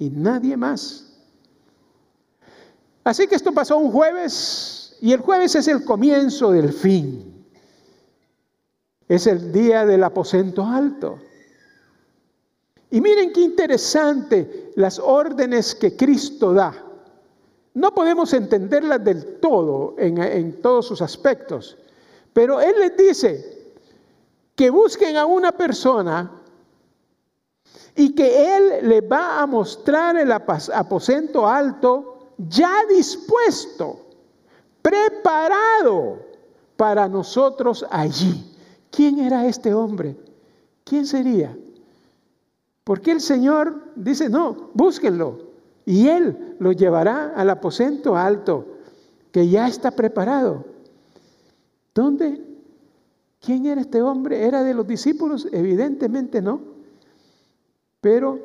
y 0.00 0.10
nadie 0.10 0.56
más. 0.56 1.06
Así 3.04 3.28
que 3.28 3.36
esto 3.36 3.52
pasó 3.52 3.78
un 3.78 3.92
jueves 3.92 4.96
y 5.00 5.12
el 5.12 5.20
jueves 5.20 5.54
es 5.54 5.68
el 5.68 5.84
comienzo 5.84 6.50
del 6.50 6.72
fin. 6.72 7.46
Es 9.06 9.28
el 9.28 9.52
día 9.52 9.86
del 9.86 10.02
aposento 10.02 10.64
alto. 10.64 11.20
Y 12.90 13.00
miren 13.00 13.32
qué 13.32 13.42
interesante 13.42 14.72
las 14.74 14.98
órdenes 14.98 15.72
que 15.76 15.96
Cristo 15.96 16.52
da. 16.52 16.74
No 17.74 17.94
podemos 17.94 18.32
entenderlas 18.32 19.04
del 19.04 19.38
todo 19.38 19.94
en, 19.96 20.60
todos 20.60 20.88
sus 20.88 21.00
aspectos, 21.02 21.78
pero 22.32 22.60
Él 22.60 22.74
les 22.80 22.96
dice 22.96 23.74
que 24.56 24.70
busquen 24.70 25.16
a 25.16 25.24
una 25.24 25.52
persona 25.52 26.40
y 27.96 28.14
que 28.14 28.56
Él 28.56 28.88
le 28.88 29.00
va 29.00 29.40
a 29.40 29.46
mostrar 29.46 30.16
el 30.16 30.32
aposento 30.32 31.46
alto 31.46 32.32
ya 32.38 32.84
dispuesto, 32.88 34.00
preparado 34.82 36.18
para 36.76 37.08
nosotros 37.08 37.86
allí. 37.90 38.50
¿Quién 38.90 39.18
era 39.18 39.46
este 39.46 39.72
hombre? 39.72 40.16
¿Quién 40.84 41.06
sería? 41.06 41.56
Porque 42.82 43.12
el 43.12 43.20
Señor 43.20 43.92
dice, 43.96 44.28
no, 44.28 44.70
búsquenlo. 44.74 45.54
Y 45.86 46.08
Él 46.08 46.56
lo 46.58 46.72
llevará 46.72 47.32
al 47.34 47.50
aposento 47.50 48.16
alto, 48.16 48.66
que 49.30 49.48
ya 49.48 49.68
está 49.68 49.92
preparado. 49.92 50.64
¿Dónde? 51.94 52.42
¿Quién 53.40 53.66
era 53.66 53.80
este 53.80 54.02
hombre? 54.02 54.46
¿Era 54.46 54.62
de 54.64 54.74
los 54.74 54.86
discípulos? 54.86 55.48
Evidentemente 55.52 56.42
no. 56.42 56.73
Pero 58.04 58.38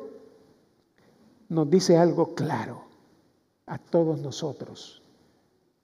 nos 1.50 1.68
dice 1.68 1.98
algo 1.98 2.34
claro 2.34 2.82
a 3.66 3.76
todos 3.76 4.18
nosotros. 4.18 5.02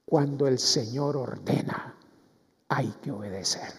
Cuando 0.07 0.49
el 0.49 0.59
Señor 0.59 1.15
ordena, 1.15 1.95
hay 2.69 2.89
que 3.03 3.11
obedecer. 3.11 3.75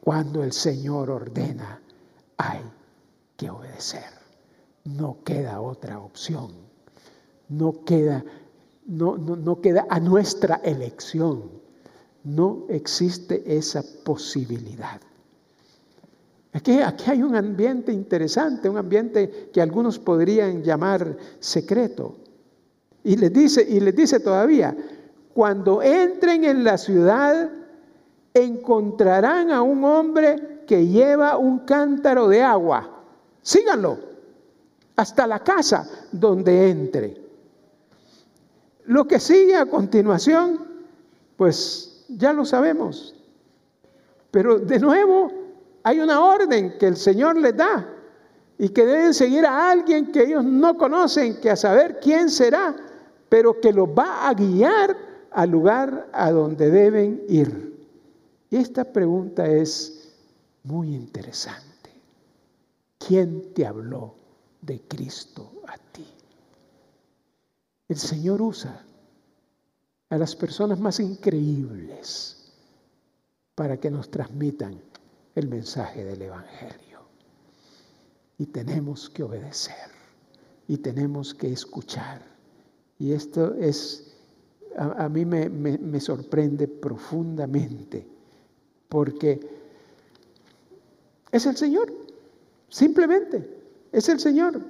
Cuando 0.00 0.44
el 0.44 0.52
Señor 0.52 1.10
ordena, 1.10 1.82
hay 2.36 2.62
que 3.36 3.50
obedecer. 3.50 4.12
No 4.84 5.24
queda 5.24 5.60
otra 5.60 5.98
opción. 5.98 6.52
No 7.48 7.84
queda, 7.84 8.24
no, 8.86 9.18
no, 9.18 9.60
queda 9.60 9.88
a 9.90 9.98
nuestra 9.98 10.60
elección. 10.62 11.50
No 12.22 12.66
existe 12.68 13.42
esa 13.44 13.82
posibilidad. 14.04 15.00
Aquí, 16.52 16.80
aquí, 16.80 17.10
hay 17.10 17.22
un 17.22 17.36
ambiente 17.36 17.92
interesante, 17.92 18.68
un 18.68 18.78
ambiente 18.78 19.50
que 19.52 19.60
algunos 19.60 19.98
podrían 19.98 20.62
llamar 20.62 21.16
secreto. 21.40 22.16
Y 23.04 23.16
les 23.16 23.32
dice, 23.32 23.66
y 23.68 23.80
les 23.80 23.94
dice 23.94 24.20
todavía, 24.20 24.76
cuando 25.34 25.82
entren 25.82 26.44
en 26.44 26.64
la 26.64 26.78
ciudad, 26.78 27.50
encontrarán 28.34 29.50
a 29.50 29.62
un 29.62 29.84
hombre 29.84 30.62
que 30.66 30.86
lleva 30.86 31.36
un 31.36 31.60
cántaro 31.60 32.28
de 32.28 32.42
agua 32.42 32.98
síganlo 33.48 33.98
hasta 34.96 35.26
la 35.26 35.38
casa 35.40 35.88
donde 36.12 36.68
entre. 36.68 37.16
Lo 38.84 39.06
que 39.06 39.18
sigue 39.18 39.56
a 39.56 39.64
continuación, 39.64 40.66
pues 41.36 42.04
ya 42.08 42.34
lo 42.34 42.44
sabemos. 42.44 43.14
Pero 44.30 44.58
de 44.58 44.78
nuevo 44.78 45.32
hay 45.82 46.00
una 46.00 46.20
orden 46.20 46.76
que 46.78 46.86
el 46.86 46.96
Señor 46.96 47.36
les 47.36 47.56
da 47.56 47.94
y 48.58 48.68
que 48.70 48.84
deben 48.84 49.14
seguir 49.14 49.46
a 49.46 49.70
alguien 49.70 50.10
que 50.10 50.24
ellos 50.24 50.44
no 50.44 50.76
conocen, 50.76 51.40
que 51.40 51.50
a 51.50 51.56
saber 51.56 52.00
quién 52.00 52.28
será, 52.28 52.74
pero 53.28 53.60
que 53.60 53.72
los 53.72 53.88
va 53.88 54.28
a 54.28 54.34
guiar 54.34 54.96
al 55.30 55.50
lugar 55.50 56.08
a 56.12 56.30
donde 56.30 56.70
deben 56.70 57.22
ir. 57.28 57.86
Y 58.50 58.56
esta 58.56 58.84
pregunta 58.84 59.46
es 59.46 60.12
muy 60.64 60.94
interesante. 60.94 61.90
¿Quién 62.98 63.54
te 63.54 63.66
habló 63.66 64.14
de 64.60 64.80
Cristo 64.88 65.52
a 65.66 65.78
ti? 65.92 66.06
El 67.88 67.96
Señor 67.96 68.42
usa 68.42 68.84
a 70.10 70.18
las 70.18 70.34
personas 70.34 70.80
más 70.80 71.00
increíbles 71.00 72.52
para 73.54 73.78
que 73.78 73.90
nos 73.90 74.10
transmitan 74.10 74.80
el 75.38 75.48
mensaje 75.48 76.04
del 76.04 76.22
Evangelio. 76.22 76.98
Y 78.38 78.46
tenemos 78.46 79.08
que 79.10 79.22
obedecer 79.22 79.90
y 80.66 80.78
tenemos 80.78 81.34
que 81.34 81.52
escuchar. 81.52 82.22
Y 82.98 83.12
esto 83.12 83.54
es, 83.54 84.16
a, 84.76 85.08
mí 85.08 85.24
me, 85.24 85.48
me 85.48 86.00
sorprende 86.00 86.68
profundamente 86.68 88.06
porque 88.88 89.40
es 91.30 91.46
el 91.46 91.56
Señor. 91.56 91.92
Simplemente, 92.68 93.48
es 93.92 94.08
el 94.08 94.20
Señor. 94.20 94.60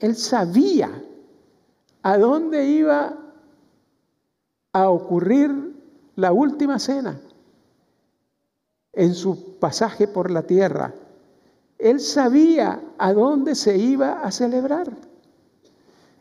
Él 0.00 0.16
sabía 0.16 0.90
a 2.02 2.18
dónde 2.18 2.66
iba 2.66 3.18
a 4.72 4.88
ocurrir 4.90 5.74
la 6.16 6.32
última 6.32 6.78
cena 6.78 7.20
en 8.96 9.14
su 9.14 9.58
pasaje 9.58 10.08
por 10.08 10.30
la 10.30 10.42
tierra. 10.42 10.94
Él 11.78 12.00
sabía 12.00 12.80
a 12.98 13.12
dónde 13.12 13.54
se 13.54 13.76
iba 13.76 14.22
a 14.22 14.30
celebrar. 14.30 14.90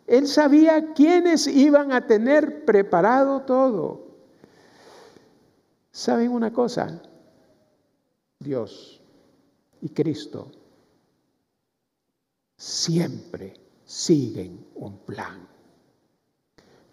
Él 0.08 0.28
sabía 0.28 0.94
quiénes 0.94 1.48
iban 1.48 1.92
a 1.92 2.06
tener 2.08 2.66
preparado 2.66 3.42
todo. 3.42 4.08
¿Saben 5.92 6.32
una 6.32 6.52
cosa? 6.52 7.02
Dios 8.40 9.02
y 9.82 9.90
Cristo 9.90 10.52
siempre 12.58 13.54
siguen 13.86 14.66
un 14.76 14.98
plan. 15.00 15.48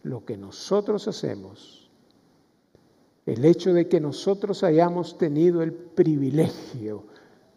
Lo 0.02 0.24
que 0.24 0.36
nosotros 0.36 1.06
hacemos, 1.08 1.79
el 3.26 3.44
hecho 3.44 3.72
de 3.72 3.88
que 3.88 4.00
nosotros 4.00 4.62
hayamos 4.62 5.18
tenido 5.18 5.62
el 5.62 5.72
privilegio 5.72 7.04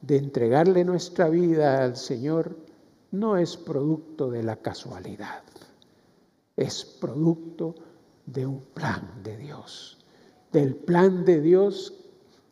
de 0.01 0.17
entregarle 0.17 0.83
nuestra 0.83 1.29
vida 1.29 1.83
al 1.83 1.95
Señor, 1.95 2.57
no 3.11 3.37
es 3.37 3.55
producto 3.55 4.29
de 4.29 4.43
la 4.43 4.57
casualidad, 4.57 5.43
es 6.57 6.83
producto 6.83 7.75
de 8.25 8.45
un 8.45 8.61
plan 8.73 9.21
de 9.23 9.37
Dios, 9.37 9.99
del 10.51 10.75
plan 10.75 11.23
de 11.23 11.39
Dios 11.39 11.93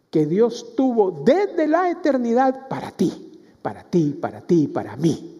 que 0.09 0.25
Dios 0.25 0.75
tuvo 0.75 1.23
desde 1.25 1.67
la 1.67 1.89
eternidad 1.89 2.67
para 2.67 2.91
ti, 2.91 3.41
para 3.61 3.83
ti, 3.83 4.17
para 4.19 4.41
ti, 4.41 4.67
para 4.67 4.95
mí. 4.95 5.39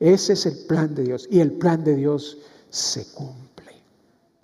Ese 0.00 0.32
es 0.32 0.46
el 0.46 0.66
plan 0.66 0.94
de 0.94 1.04
Dios 1.04 1.28
y 1.30 1.40
el 1.40 1.52
plan 1.52 1.82
de 1.84 1.96
Dios 1.96 2.38
se 2.70 3.12
cumple, 3.12 3.72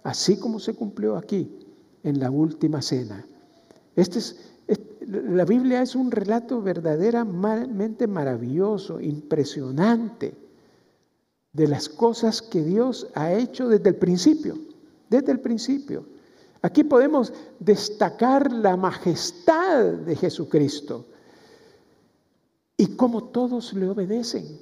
así 0.03 0.39
como 0.39 0.59
se 0.59 0.75
cumplió 0.75 1.17
aquí 1.17 1.64
en 2.05 2.21
la 2.21 2.31
última 2.31 2.81
cena. 2.81 3.27
Este 3.97 4.19
es, 4.21 4.37
la 5.07 5.45
Biblia 5.45 5.83
es 5.83 5.95
un 5.95 6.11
relato 6.11 6.63
verdaderamente 6.63 8.07
maravilloso, 8.07 9.01
impresionante 9.01 10.35
de 11.53 11.69
las 11.69 11.89
cosas 11.89 12.43
que 12.43 12.63
Dios 12.63 13.09
ha 13.15 13.33
hecho 13.33 13.69
desde 13.69 13.91
el 13.91 13.97
principio, 13.97 14.59
desde 15.09 15.33
el 15.33 15.41
principio. 15.41 16.05
Aquí 16.63 16.83
podemos 16.85 17.33
destacar 17.59 18.53
la 18.53 18.77
majestad 18.77 19.85
de 19.85 20.17
Jesucristo 20.17 21.07
y 22.77 22.97
cómo 22.97 23.25
todos 23.25 23.73
le 23.75 23.89
obedecen, 23.89 24.59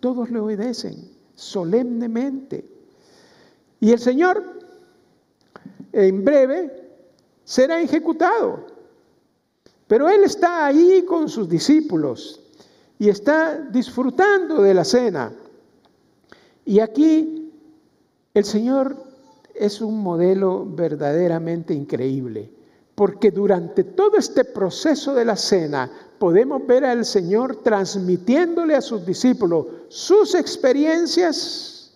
todos 0.00 0.30
le 0.30 0.40
obedecen 0.40 1.10
solemnemente. 1.34 2.68
Y 3.80 3.92
el 3.92 3.98
Señor 3.98 4.57
en 5.92 6.24
breve 6.24 6.70
será 7.44 7.80
ejecutado. 7.80 8.66
Pero 9.86 10.08
Él 10.08 10.24
está 10.24 10.66
ahí 10.66 11.04
con 11.06 11.28
sus 11.28 11.48
discípulos 11.48 12.40
y 12.98 13.08
está 13.08 13.58
disfrutando 13.58 14.62
de 14.62 14.74
la 14.74 14.84
cena. 14.84 15.32
Y 16.64 16.80
aquí 16.80 17.50
el 18.34 18.44
Señor 18.44 18.96
es 19.54 19.80
un 19.80 20.02
modelo 20.02 20.66
verdaderamente 20.66 21.72
increíble, 21.72 22.52
porque 22.94 23.30
durante 23.30 23.82
todo 23.82 24.16
este 24.16 24.44
proceso 24.44 25.14
de 25.14 25.24
la 25.24 25.36
cena 25.36 25.90
podemos 26.18 26.66
ver 26.66 26.84
al 26.84 27.04
Señor 27.04 27.62
transmitiéndole 27.62 28.74
a 28.74 28.80
sus 28.80 29.06
discípulos 29.06 29.66
sus 29.88 30.34
experiencias, 30.34 31.92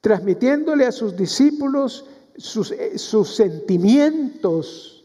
transmitiéndole 0.00 0.86
a 0.86 0.92
sus 0.92 1.16
discípulos 1.16 2.04
sus, 2.38 2.70
eh, 2.70 2.98
sus 2.98 3.34
sentimientos 3.34 5.04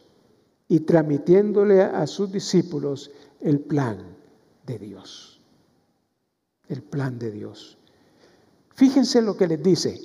y 0.68 0.80
transmitiéndole 0.82 1.82
a 1.82 2.08
sus 2.08 2.32
discípulos 2.32 3.12
el 3.42 3.60
plan 3.60 3.98
de 4.66 4.80
Dios. 4.80 5.42
El 6.70 6.82
plan 6.82 7.20
de 7.20 7.32
Dios. 7.32 7.78
Fíjense 8.76 9.22
lo 9.22 9.36
que 9.36 9.48
les 9.48 9.62
dice. 9.62 10.00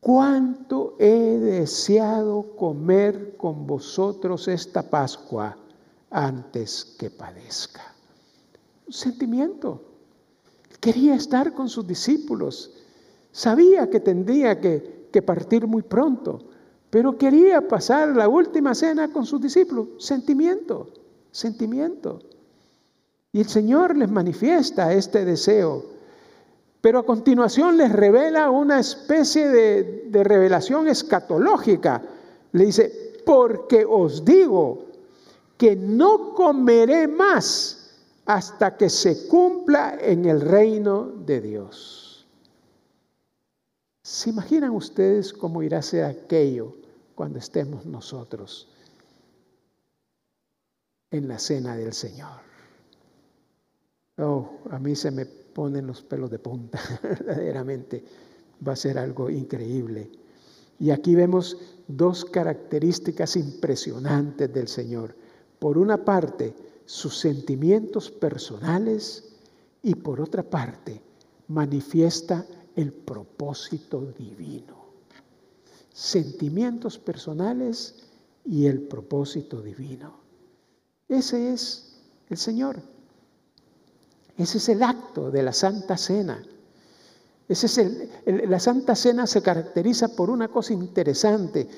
¿Cuánto 0.00 0.96
he 0.98 1.38
deseado 1.38 2.56
comer 2.56 3.36
con 3.36 3.66
vosotros 3.66 4.48
esta 4.48 4.82
Pascua 4.88 5.56
antes 6.10 6.84
que 6.98 7.10
padezca? 7.10 7.94
Un 8.86 8.92
sentimiento. 8.92 9.82
Quería 10.80 11.14
estar 11.14 11.54
con 11.54 11.70
sus 11.70 11.86
discípulos. 11.86 12.70
Sabía 13.32 13.88
que 13.88 14.00
tendría 14.00 14.60
que, 14.60 14.93
que 15.14 15.22
partir 15.22 15.64
muy 15.68 15.82
pronto, 15.82 16.40
pero 16.90 17.16
quería 17.16 17.68
pasar 17.68 18.08
la 18.16 18.26
última 18.26 18.74
cena 18.74 19.12
con 19.12 19.24
sus 19.24 19.40
discípulos. 19.40 19.86
Sentimiento, 19.98 20.88
sentimiento. 21.30 22.18
Y 23.30 23.38
el 23.38 23.46
Señor 23.46 23.96
les 23.96 24.10
manifiesta 24.10 24.92
este 24.92 25.24
deseo 25.24 25.94
pero 26.84 26.98
a 26.98 27.06
continuación 27.06 27.78
les 27.78 27.90
revela 27.90 28.50
una 28.50 28.78
especie 28.78 29.48
de, 29.48 30.22
revelación 30.22 30.86
escatológica. 30.86 32.02
Le 32.52 32.66
dice, 32.66 33.22
porque 33.24 33.86
os 33.88 34.22
digo 34.22 34.84
que 35.56 35.76
no 35.76 36.34
comeré 36.34 37.08
más 37.08 37.90
hasta 38.26 38.76
que 38.76 38.90
se 38.90 39.26
cumpla 39.28 39.96
en 39.98 40.26
el 40.26 40.42
reino 40.42 41.10
de 41.24 41.40
Dios. 41.40 42.03
¿Se 44.04 44.28
imaginan 44.28 44.72
ustedes 44.72 45.32
cómo 45.32 45.62
irá 45.62 45.78
a 45.78 45.82
ser 45.82 46.04
aquello 46.04 46.76
cuando 47.14 47.38
estemos 47.38 47.86
nosotros 47.86 48.68
en 51.10 51.26
la 51.26 51.38
cena 51.38 51.74
del 51.74 51.94
Señor? 51.94 52.42
Oh, 54.18 54.58
a 54.70 54.78
mí 54.78 54.94
se 54.94 55.10
me 55.10 55.24
ponen 55.24 55.86
los 55.86 56.02
pelos 56.02 56.30
de 56.30 56.38
punta, 56.38 56.78
verdaderamente 57.02 58.04
va 58.66 58.74
a 58.74 58.76
ser 58.76 58.98
algo 58.98 59.30
increíble. 59.30 60.10
Y 60.78 60.90
aquí 60.90 61.14
vemos 61.14 61.56
dos 61.88 62.26
características 62.26 63.36
impresionantes 63.36 64.52
del 64.52 64.68
Señor. 64.68 65.16
Por 65.58 65.78
una 65.78 66.04
parte, 66.04 66.54
sus 66.84 67.18
sentimientos 67.18 68.10
personales 68.10 69.34
y 69.82 69.94
por 69.94 70.20
otra 70.20 70.42
parte, 70.42 71.00
manifiesta 71.48 72.44
el 72.76 72.92
propósito 72.92 74.12
divino. 74.18 74.84
Sentimientos 75.92 76.98
personales 76.98 78.04
y 78.44 78.66
el 78.66 78.82
propósito 78.82 79.62
divino. 79.62 80.14
Ese 81.08 81.52
es 81.52 81.96
el 82.28 82.36
Señor. 82.36 82.82
Ese 84.36 84.58
es 84.58 84.68
el 84.68 84.82
acto 84.82 85.30
de 85.30 85.42
la 85.42 85.52
Santa 85.52 85.96
Cena. 85.96 86.42
Ese 87.48 87.66
es 87.66 87.78
el, 87.78 88.50
la 88.50 88.58
Santa 88.58 88.96
Cena 88.96 89.26
se 89.26 89.42
caracteriza 89.42 90.08
por 90.16 90.30
una 90.30 90.48
cosa 90.48 90.72
interesante, 90.72 91.68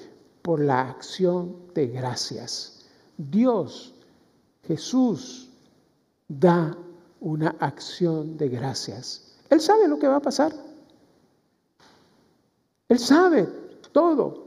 por 0.40 0.60
la 0.60 0.88
acción 0.88 1.72
de 1.74 1.88
gracias. 1.88 2.86
Dios, 3.18 3.94
Jesús, 4.62 5.50
da 6.28 6.76
una 7.20 7.56
acción 7.60 8.36
de 8.36 8.48
gracias. 8.48 9.36
Él 9.50 9.60
sabe 9.60 9.88
lo 9.88 9.98
que 9.98 10.08
va 10.08 10.16
a 10.16 10.22
pasar. 10.22 10.54
Él 12.88 12.98
sabe 12.98 13.48
todo. 13.92 14.46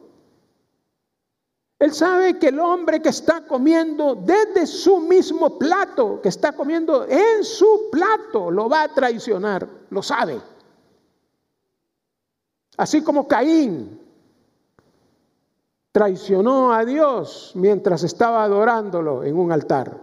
Él 1.80 1.94
sabe 1.94 2.38
que 2.38 2.50
el 2.50 2.60
hombre 2.60 3.02
que 3.02 3.10
está 3.10 3.46
comiendo 3.46 4.16
desde 4.16 4.68
su 4.68 5.00
mismo 5.00 5.58
plato, 5.58 6.20
que 6.22 6.28
está 6.28 6.52
comiendo 6.52 7.06
en 7.08 7.44
su 7.44 7.90
plato, 7.90 8.52
lo 8.52 8.68
va 8.68 8.84
a 8.84 8.94
traicionar, 8.94 9.68
lo 9.90 10.04
sabe. 10.04 10.42
Así 12.76 13.02
como 13.02 13.28
Caín 13.28 14.00
traicionó 15.94 16.74
a 16.74 16.84
Dios 16.84 17.54
mientras 17.56 18.04
estaba 18.04 18.44
adorándolo 18.44 19.24
en 19.24 19.38
un 19.38 19.52
altar. 19.52 20.02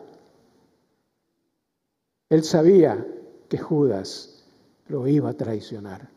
Él 2.30 2.42
sabía 2.42 3.06
que 3.48 3.58
Judas 3.58 4.44
lo 4.88 5.06
iba 5.06 5.30
a 5.30 5.34
traicionar. 5.34 6.08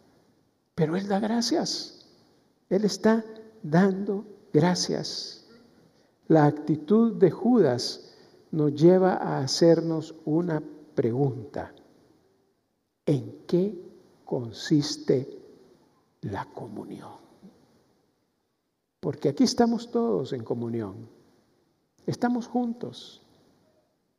Pero 0.75 0.95
él 0.95 1.07
da 1.07 1.19
gracias. 1.19 1.98
Él 2.69 2.85
está 2.85 3.25
dando 3.63 4.25
gracias. 4.53 5.47
La 6.27 6.45
actitud 6.45 7.13
de 7.15 7.31
Judas 7.31 8.13
nos 8.51 8.73
lleva 8.73 9.13
a 9.13 9.39
hacernos 9.39 10.15
una 10.25 10.61
pregunta. 10.95 11.73
¿En 13.05 13.43
qué 13.47 13.75
consiste 14.25 15.39
la 16.21 16.45
comunión? 16.45 17.17
Porque 18.99 19.29
aquí 19.29 19.43
estamos 19.43 19.89
todos 19.89 20.33
en 20.33 20.43
comunión. 20.43 21.09
Estamos 22.05 22.47
juntos. 22.47 23.21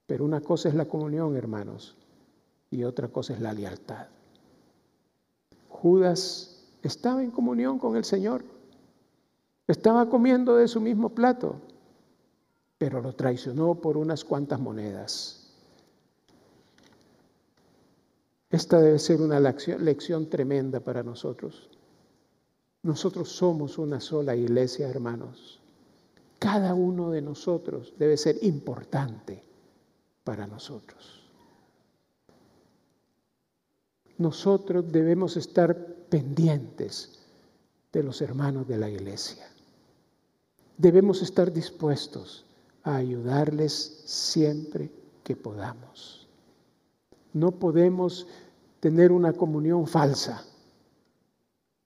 Pero 0.06 0.24
una 0.24 0.40
cosa 0.40 0.68
es 0.68 0.74
la 0.74 0.86
comunión, 0.86 1.36
hermanos, 1.36 1.96
y 2.68 2.82
otra 2.82 3.06
cosa 3.08 3.34
es 3.34 3.40
la 3.40 3.52
lealtad. 3.52 4.08
Judas 5.68 6.59
estaba 6.82 7.22
en 7.22 7.30
comunión 7.30 7.78
con 7.78 7.96
el 7.96 8.04
Señor. 8.04 8.44
Estaba 9.66 10.08
comiendo 10.08 10.56
de 10.56 10.68
su 10.68 10.80
mismo 10.80 11.10
plato 11.10 11.60
pero 12.80 13.02
lo 13.02 13.12
traicionó 13.12 13.74
por 13.74 13.98
unas 13.98 14.24
cuantas 14.24 14.58
monedas. 14.58 15.52
Esta 18.48 18.80
debe 18.80 18.98
ser 18.98 19.20
una 19.20 19.38
lección, 19.38 20.30
tremenda 20.30 20.80
para 20.80 21.02
nosotros. 21.02 21.68
Nosotros 22.82 23.28
somos 23.28 23.76
una 23.76 24.00
sola 24.00 24.34
iglesia, 24.34 24.88
hermanos. 24.88 25.60
Cada 26.38 26.72
uno 26.72 27.10
de 27.10 27.20
nosotros 27.20 27.92
debe 27.98 28.16
ser 28.16 28.38
importante 28.40 29.44
para 30.24 30.46
nosotros. 30.46 31.19
Nosotros 34.20 34.92
debemos 34.92 35.38
estar 35.38 35.74
pendientes 36.10 37.20
de 37.90 38.02
los 38.02 38.20
hermanos 38.20 38.68
de 38.68 38.76
la 38.76 38.90
iglesia. 38.90 39.48
Debemos 40.76 41.22
estar 41.22 41.50
dispuestos 41.50 42.44
a 42.82 42.96
ayudarles 42.96 44.02
siempre 44.04 44.90
que 45.24 45.36
podamos. 45.36 46.28
No 47.32 47.52
podemos 47.52 48.26
tener 48.80 49.10
una 49.10 49.32
comunión 49.32 49.86
falsa. 49.86 50.44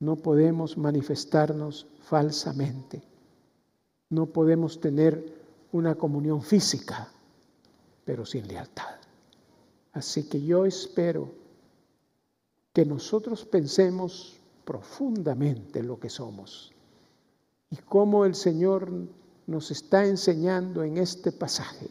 No 0.00 0.16
podemos 0.16 0.76
manifestarnos 0.76 1.86
falsamente. 2.00 3.00
No 4.10 4.26
podemos 4.26 4.80
tener 4.80 5.24
una 5.70 5.94
comunión 5.94 6.42
física, 6.42 7.12
pero 8.04 8.26
sin 8.26 8.48
lealtad. 8.48 8.96
Así 9.92 10.24
que 10.24 10.42
yo 10.42 10.66
espero 10.66 11.43
que 12.74 12.84
nosotros 12.84 13.46
pensemos 13.46 14.38
profundamente 14.66 15.82
lo 15.82 15.98
que 15.98 16.10
somos 16.10 16.72
y 17.70 17.76
cómo 17.76 18.26
el 18.26 18.34
Señor 18.34 18.90
nos 19.46 19.70
está 19.70 20.04
enseñando 20.04 20.82
en 20.82 20.98
este 20.98 21.32
pasaje 21.32 21.88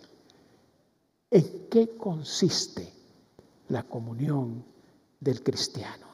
en 1.31 1.67
qué 1.71 1.97
consiste 1.97 2.93
la 3.69 3.81
comunión 3.81 4.63
del 5.19 5.41
cristiano. 5.41 6.05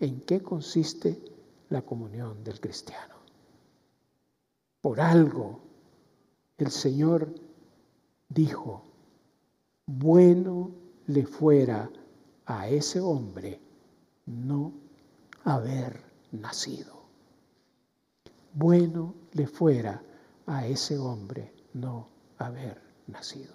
¿En 0.00 0.20
qué 0.20 0.42
consiste 0.42 1.18
la 1.70 1.82
comunión 1.82 2.42
del 2.44 2.60
cristiano? 2.60 3.14
Por 4.80 5.00
algo 5.00 5.60
el 6.56 6.70
Señor 6.70 7.34
dijo, 8.28 8.84
bueno 9.86 10.70
le 11.06 11.26
fuera 11.26 11.90
a 12.46 12.68
ese 12.68 13.00
hombre 13.00 13.60
no 14.28 14.72
haber 15.44 16.00
nacido. 16.32 17.02
Bueno 18.52 19.14
le 19.32 19.46
fuera 19.46 20.02
a 20.46 20.66
ese 20.66 20.98
hombre 20.98 21.52
no 21.74 22.08
haber 22.38 22.80
nacido. 23.06 23.54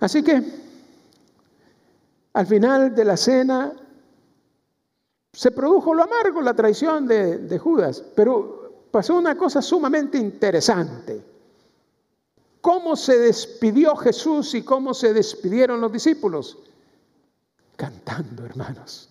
Así 0.00 0.22
que 0.22 0.42
al 2.32 2.46
final 2.46 2.94
de 2.94 3.04
la 3.04 3.16
cena 3.16 3.72
se 5.32 5.50
produjo 5.50 5.94
lo 5.94 6.04
amargo, 6.04 6.40
la 6.40 6.54
traición 6.54 7.06
de, 7.06 7.58
Judas, 7.58 8.02
pero 8.14 8.86
pasó 8.90 9.16
una 9.16 9.36
cosa 9.36 9.60
sumamente 9.60 10.18
interesante. 10.18 11.24
¿Cómo 12.60 12.96
se 12.96 13.18
despidió 13.18 13.94
Jesús 13.96 14.54
y 14.54 14.62
cómo 14.62 14.94
se 14.94 15.12
despidieron 15.12 15.80
los 15.80 15.92
discípulos? 15.92 16.58
Cantando, 17.78 18.44
hermanos, 18.44 19.08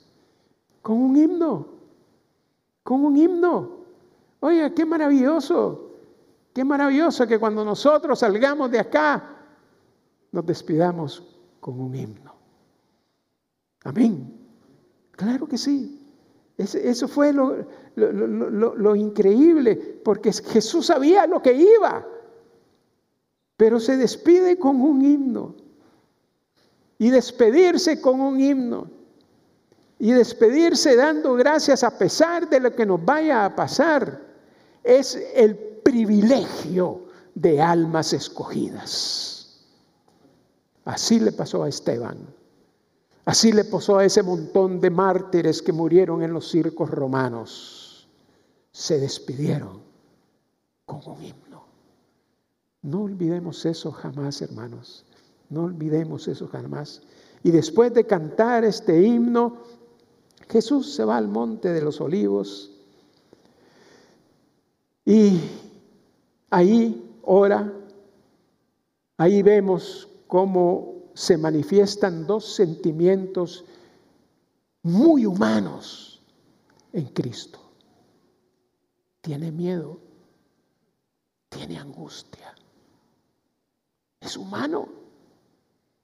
con 0.82 0.98
un 0.98 1.16
himno, 1.16 1.68
con 2.84 3.06
un 3.06 3.16
himno. 3.16 3.78
Oiga, 4.42 4.74
qué 4.76 4.86
maravilloso, 4.86 5.94
qué 6.54 6.66
maravilloso 6.66 7.26
que 7.26 7.40
cuando 7.40 7.64
nosotros 7.64 8.20
salgamos 8.20 8.70
de 8.70 8.80
acá, 8.80 9.24
nos 10.34 10.46
despidamos 10.46 11.24
con 11.62 11.80
un 11.80 11.96
himno. 11.96 12.34
Amén. 13.86 14.38
Claro 15.12 15.48
que 15.48 15.58
sí. 15.58 16.06
Eso 16.58 17.08
fue 17.08 17.32
lo, 17.32 17.66
lo, 17.96 18.96
increíble, 18.98 19.78
porque 20.04 20.34
Jesús 20.34 20.88
sabía 20.88 21.26
lo 21.26 21.42
que 21.42 21.54
iba, 21.54 22.06
pero 23.56 23.80
se 23.80 23.96
despide 23.96 24.60
con 24.60 24.82
un 24.82 25.06
himno. 25.06 25.56
Y 27.00 27.10
despedirse 27.10 28.02
con 28.02 28.20
un 28.20 28.40
himno. 28.40 28.90
Y 30.00 30.12
despedirse 30.12 30.96
dando 30.96 31.34
gracias 31.34 31.84
a 31.84 31.98
pesar 31.98 32.50
de 32.50 32.60
lo 32.60 32.76
que 32.76 32.86
nos 32.86 33.04
vaya 33.04 33.46
a 33.46 33.56
pasar. 33.56 34.22
Es 34.84 35.16
el 35.36 35.56
privilegio 35.56 37.08
de 37.36 37.62
almas 37.62 38.14
escogidas. 38.14 39.38
Así 40.86 41.20
le 41.20 41.32
pasó 41.32 41.64
a 41.64 41.70
Esteban. 41.70 42.18
Así 43.26 43.52
le 43.52 43.66
pasó 43.66 43.98
a 43.98 44.06
ese 44.06 44.24
montón 44.24 44.80
de 44.80 44.90
mártires 44.90 45.62
que 45.62 45.74
murieron 45.74 46.24
en 46.24 46.32
los 46.32 46.50
circos 46.50 46.90
romanos. 46.90 48.08
Se 48.72 48.98
despidieron 48.98 49.82
con 50.86 51.02
un 51.06 51.22
himno. 51.22 51.66
No 52.84 53.02
olvidemos 53.02 53.66
eso 53.66 53.92
jamás, 53.92 54.42
hermanos. 54.42 55.06
No 55.50 55.64
olvidemos 55.64 56.28
eso 56.28 56.48
jamás. 56.48 57.02
Y 57.44 57.52
después 57.52 57.94
de 57.94 58.06
cantar 58.06 58.66
este 58.66 59.02
himno, 59.02 59.58
Jesús 60.50 60.94
se 60.94 61.06
va 61.06 61.18
al 61.18 61.28
monte 61.28 61.70
de 61.70 61.82
los 61.82 62.02
olivos 62.02 62.72
y 65.08 65.40
ahí 66.50 67.18
ora, 67.24 67.74
ahí 69.16 69.42
vemos 69.42 70.10
cómo 70.28 71.12
se 71.14 71.38
manifiestan 71.38 72.28
dos 72.28 72.56
sentimientos 72.56 73.64
muy 74.84 75.26
humanos 75.26 76.22
en 76.92 77.06
Cristo. 77.06 77.60
Tiene 79.22 79.50
miedo, 79.50 79.98
tiene 81.48 81.78
angustia. 81.78 82.54
Es 84.20 84.36
humano. 84.36 85.07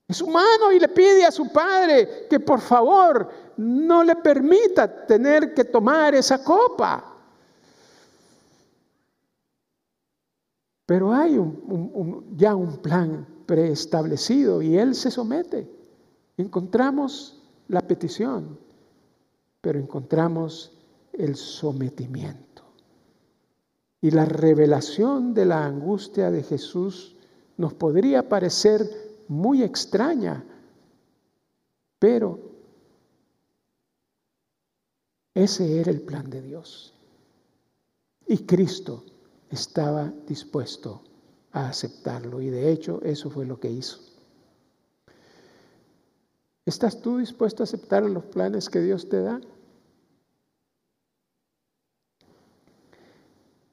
Es 0.08 0.22
humano 0.22 0.72
y 0.72 0.80
le 0.80 0.90
pide 0.90 1.26
a 1.26 1.32
su 1.32 1.52
padre 1.52 2.28
que 2.30 2.40
por 2.40 2.60
favor 2.60 3.30
no 3.58 4.04
le 4.04 4.16
permita 4.18 5.06
tener 5.06 5.54
que 5.54 5.64
tomar 5.64 6.14
esa 6.14 6.44
copa. 6.44 7.14
Pero 10.86 11.14
hay 11.14 11.40
ya 12.36 12.56
un 12.56 12.78
plan 12.78 13.26
preestablecido 13.46 14.62
y 14.62 14.78
Él 14.78 14.94
se 14.94 15.10
somete. 15.10 15.70
Encontramos 16.38 17.42
la 17.70 17.82
petición, 17.82 18.60
pero 19.62 19.80
encontramos 19.80 20.74
el 21.14 21.36
sometimiento. 21.36 22.64
Y 24.02 24.12
la 24.12 24.26
revelación 24.26 25.34
de 25.34 25.46
la 25.46 25.66
angustia 25.66 26.30
de 26.30 26.44
Jesús 26.44 27.16
nos 27.56 27.74
podría 27.74 28.28
parecer 28.28 29.13
muy 29.34 29.64
extraña, 29.64 30.44
pero 32.00 32.40
ese 35.34 35.82
era 35.82 35.92
el 35.92 36.02
plan 36.02 36.30
de 36.30 36.42
Dios. 36.42 36.94
Y 38.28 38.46
Cristo 38.46 39.04
estaba 39.50 40.14
dispuesto 40.28 41.02
a 41.52 41.70
aceptarlo. 41.70 42.42
Y 42.42 42.50
de 42.50 42.72
hecho 42.72 43.02
eso 43.04 43.30
fue 43.30 43.46
lo 43.46 43.60
que 43.60 43.72
hizo. 43.72 44.00
¿Estás 46.66 47.02
tú 47.02 47.18
dispuesto 47.18 47.64
a 47.64 47.66
aceptar 47.66 48.04
los 48.04 48.24
planes 48.26 48.70
que 48.70 48.80
Dios 48.80 49.10
te 49.10 49.22
da? 49.22 49.42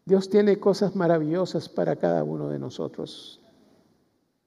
Dios 0.04 0.28
tiene 0.28 0.58
cosas 0.58 0.96
maravillosas 0.96 1.68
para 1.68 1.94
cada 1.94 2.24
uno 2.24 2.48
de 2.48 2.58
nosotros. 2.58 3.40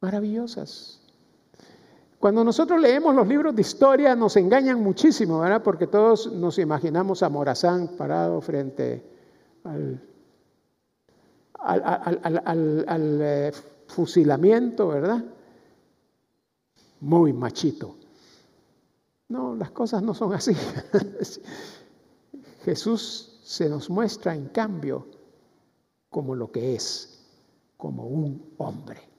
Maravillosas. 0.02 1.03
Cuando 2.24 2.42
nosotros 2.46 2.80
leemos 2.80 3.14
los 3.14 3.28
libros 3.28 3.54
de 3.54 3.62
historia 3.64 4.16
nos 4.16 4.38
engañan 4.38 4.82
muchísimo, 4.82 5.40
¿verdad? 5.40 5.62
Porque 5.62 5.88
todos 5.88 6.32
nos 6.32 6.58
imaginamos 6.58 7.22
a 7.22 7.28
Morazán 7.28 7.98
parado 7.98 8.40
frente 8.40 9.04
al 9.66 10.00
eh, 13.22 13.52
fusilamiento, 13.88 14.88
¿verdad? 14.88 15.22
Muy 17.02 17.34
machito. 17.34 17.98
No, 19.28 19.54
las 19.58 19.72
cosas 19.72 20.02
no 20.02 20.14
son 20.14 20.32
así. 20.34 20.56
Jesús 22.64 23.42
se 23.44 23.68
nos 23.68 23.90
muestra 23.90 24.34
en 24.34 24.48
cambio 24.48 25.08
como 26.10 26.36
lo 26.36 26.50
que 26.54 26.76
es, 26.76 27.22
como 27.76 28.08
un 28.08 28.54
hombre, 28.60 29.13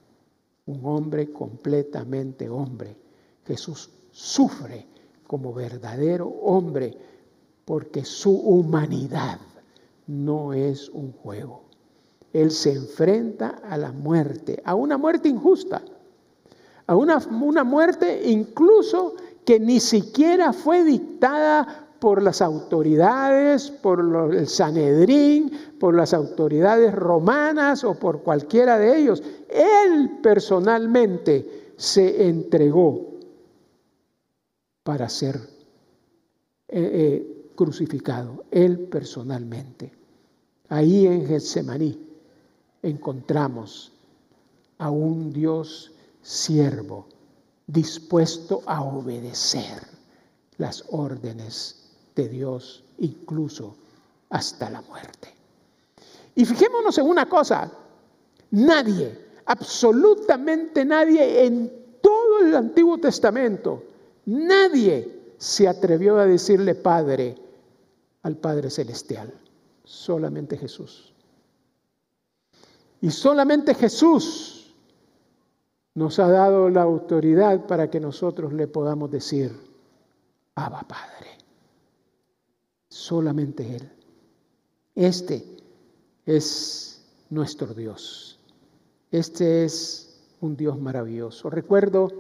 un 0.66 0.85
hombre 0.85 1.33
completamente 1.33 2.48
hombre. 2.48 2.96
Jesús 3.46 3.90
sufre 4.11 4.87
como 5.27 5.53
verdadero 5.53 6.29
hombre 6.29 6.96
porque 7.64 8.05
su 8.05 8.33
humanidad 8.33 9.38
no 10.07 10.53
es 10.53 10.88
un 10.90 11.12
juego. 11.12 11.62
Él 12.33 12.50
se 12.50 12.72
enfrenta 12.72 13.61
a 13.68 13.77
la 13.77 13.92
muerte, 13.92 14.61
a 14.64 14.74
una 14.74 14.98
muerte 14.98 15.29
injusta, 15.29 15.83
a 16.87 16.96
una, 16.96 17.18
una 17.18 17.64
muerte 17.64 18.29
incluso 18.29 19.14
que 19.44 19.61
ni 19.61 19.81
siquiera 19.81 20.53
fue 20.53 20.85
dictada 20.85 21.84
por 22.00 22.22
las 22.22 22.42
autoridades, 22.42 23.70
por 23.70 24.33
el 24.33 24.46
Sanedrín, 24.46 25.50
por 25.78 25.94
las 25.94 26.12
autoridades 26.12 26.94
romanas 26.94 27.85
o 27.85 27.94
por 27.94 28.22
cualquiera 28.22 28.78
de 28.78 28.98
ellos. 28.98 29.22
Él 29.48 30.18
personalmente 30.22 31.72
se 31.76 32.28
entregó 32.28 33.14
para 34.83 35.09
ser 35.09 35.37
eh, 36.68 36.90
eh, 36.92 37.50
crucificado, 37.54 38.44
él 38.50 38.80
personalmente, 38.80 39.92
ahí 40.68 41.07
en 41.07 41.26
Getsemaní 41.26 41.98
encontramos 42.83 43.92
a 44.78 44.90
un 44.90 45.33
Dios 45.33 45.92
siervo 46.20 47.07
dispuesto 47.66 48.62
a 48.66 48.83
obedecer 48.83 49.87
las 50.59 50.85
órdenes 50.90 51.84
de 52.14 52.29
Dios, 52.29 52.85
incluso 52.98 53.77
hasta 54.31 54.70
la 54.70 54.83
muerte. 54.83 55.29
Y 56.34 56.45
fijémonos 56.45 56.99
en 56.99 57.07
una 57.07 57.28
cosa, 57.28 57.70
nadie, 58.51 59.18
absolutamente 59.47 60.84
nadie 60.84 61.45
en 61.45 61.72
todo 62.01 62.41
el 62.41 62.55
Antiguo 62.55 62.99
Testamento, 62.99 63.82
nadie 64.26 65.32
se 65.38 65.68
atrevió 65.68 66.18
a 66.18 66.26
decirle 66.26 66.74
Padre 66.74 67.36
al 68.22 68.36
Padre 68.36 68.70
Celestial, 68.70 69.32
solamente 69.84 70.57
Jesús. 70.57 71.12
Y 73.01 73.11
solamente 73.11 73.74
Jesús 73.74 74.74
nos 75.95 76.18
ha 76.18 76.28
dado 76.28 76.70
la 76.70 76.82
autoridad 76.82 77.66
para 77.66 77.91
que 77.91 78.01
nosotros 78.01 78.53
le 78.53 78.66
podamos 78.66 79.11
decir, 79.11 79.53
Abba 80.55 80.82
Padre. 80.82 81.34
Solamente 82.95 83.74
Él. 83.74 83.90
Este 84.95 85.45
es 86.24 87.03
nuestro 87.28 87.74
Dios. 87.74 88.38
Este 89.11 89.64
es 89.64 90.20
un 90.40 90.57
Dios 90.57 90.78
maravilloso. 90.78 91.51
Recuerdo 91.51 92.12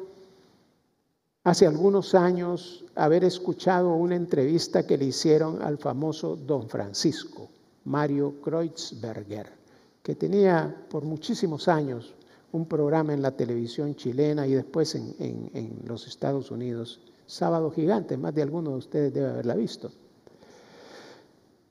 hace 1.44 1.66
algunos 1.66 2.16
años 2.16 2.84
haber 2.96 3.22
escuchado 3.22 3.94
una 3.94 4.16
entrevista 4.16 4.84
que 4.84 4.98
le 4.98 5.04
hicieron 5.04 5.62
al 5.62 5.78
famoso 5.78 6.34
don 6.36 6.68
Francisco, 6.68 7.48
Mario 7.84 8.40
Kreutzberger 8.42 9.64
que 10.02 10.14
tenía 10.14 10.84
por 10.90 11.04
muchísimos 11.04 11.66
años 11.66 12.14
un 12.52 12.66
programa 12.66 13.14
en 13.14 13.22
la 13.22 13.30
televisión 13.30 13.94
chilena 13.94 14.46
y 14.46 14.52
después 14.52 14.94
en, 14.96 15.78
los 15.86 16.06
Estados 16.06 16.50
Unidos, 16.50 17.00
Sábado 17.26 17.70
Gigante, 17.70 18.16
más 18.18 18.34
de 18.34 18.42
alguno 18.42 18.72
de 18.72 18.76
ustedes 18.76 19.14
debe 19.14 19.30
haberla 19.30 19.54
visto. 19.54 19.90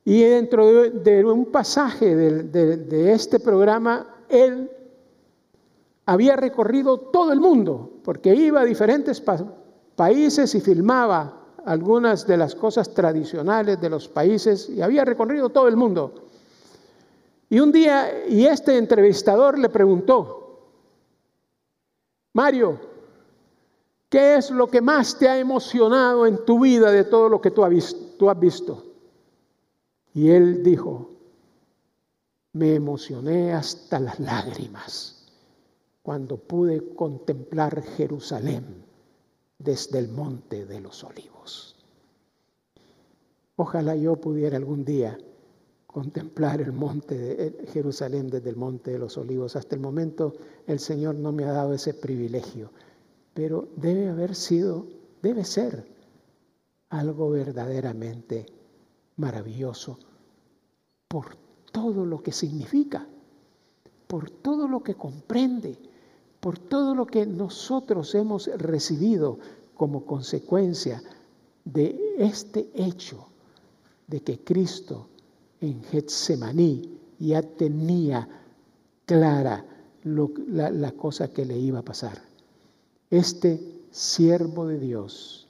Y 0.06 0.24
dentro 0.24 0.68
de, 0.90 1.24
un 1.26 1.46
pasaje 1.46 2.16
de, 2.16 3.14
este 3.14 3.40
programa, 3.40 4.16
él 4.28 4.70
había 6.06 6.36
recorrido 6.36 7.00
todo 7.00 7.32
el 7.32 7.40
mundo, 7.40 7.90
porque 8.04 8.36
iba 8.36 8.62
a 8.62 8.66
diferentes 8.66 9.24
países 9.96 10.56
y 10.56 10.60
filmaba 10.62 11.40
algunas 11.66 12.28
de 12.28 12.36
las 12.36 12.54
cosas 12.54 12.94
tradicionales 12.94 13.80
de 13.80 13.90
los 13.90 14.10
países 14.10 14.70
y 14.70 14.82
había 14.82 15.06
recorrido 15.06 15.50
todo 15.50 15.70
el 15.70 15.78
mundo. 15.78 16.14
Y 17.50 17.62
un 17.62 17.72
día, 17.72 18.28
y 18.28 18.46
este 18.46 18.78
entrevistador 18.78 19.58
le 19.58 19.70
preguntó, 19.70 20.44
Mario, 22.34 22.78
¿qué 24.10 24.36
es 24.36 24.52
lo 24.52 24.68
que 24.68 24.82
más 24.82 25.18
te 25.18 25.30
ha 25.30 25.38
emocionado 25.38 26.26
en 26.26 26.44
tu 26.44 26.60
vida 26.60 26.92
de 26.92 27.06
todo 27.06 27.30
lo 27.30 27.40
que 27.40 27.52
tú 27.52 27.64
has 27.64 28.40
visto? 28.40 28.93
Y 30.14 30.30
él 30.30 30.64
dijo, 30.64 31.10
me 32.54 32.76
emocioné 32.76 33.54
hasta 33.54 34.00
las 34.00 34.20
lágrimas 34.20 35.26
cuando 36.04 36.38
pude 36.38 36.94
contemplar 36.94 37.82
Jerusalén 37.82 38.86
desde 39.58 40.00
el 40.00 40.10
monte 40.10 40.66
de 40.66 40.80
los 40.80 41.04
olivos. 41.04 41.76
Ojalá 43.56 43.96
yo 43.96 44.16
pudiera 44.18 44.58
algún 44.58 44.86
día 44.86 45.18
contemplar 45.88 46.62
el 46.62 46.74
monte 46.74 47.18
de 47.18 47.68
Jerusalén 47.68 48.28
desde 48.28 48.50
el 48.50 48.56
monte 48.56 48.92
de 48.92 49.00
los 49.00 49.18
olivos. 49.18 49.56
Hasta 49.56 49.76
el 49.76 49.82
momento 49.82 50.34
el 50.68 50.80
Señor 50.80 51.16
no 51.16 51.32
me 51.32 51.46
ha 51.46 51.52
dado 51.52 51.74
ese 51.74 51.94
privilegio, 51.94 52.72
pero 53.34 53.68
debe 53.78 54.10
haber 54.10 54.36
sido, 54.36 54.88
debe 55.22 55.44
ser 55.44 55.86
algo 56.90 57.30
verdaderamente 57.30 58.46
maravilloso 59.18 60.00
por 61.08 61.36
todo 61.72 62.06
lo 62.06 62.22
que 62.22 62.32
significa, 62.32 63.08
por 64.08 64.30
todo 64.30 64.68
lo 64.68 64.84
que 64.84 64.96
comprende, 64.96 65.78
por 66.40 66.60
todo 66.60 66.94
lo 66.96 67.06
que 67.06 67.26
nosotros 67.26 68.14
hemos 68.16 68.48
recibido 68.58 69.40
como 69.76 70.06
consecuencia 70.06 71.02
de 71.66 72.16
este 72.18 72.70
hecho 72.76 73.28
de 74.08 74.22
que 74.22 74.40
Cristo 74.44 75.08
en 75.62 75.84
Getsemaní 75.84 77.00
ya 77.20 77.42
tenía 77.42 78.28
clara 79.06 79.66
la, 80.04 80.70
la 80.70 80.92
cosa 80.92 81.30
que 81.30 81.46
le 81.46 81.58
iba 81.58 81.80
a 81.80 81.84
pasar. 81.84 82.22
Este 83.10 83.82
siervo 83.92 84.68
de 84.68 84.80
Dios 84.80 85.48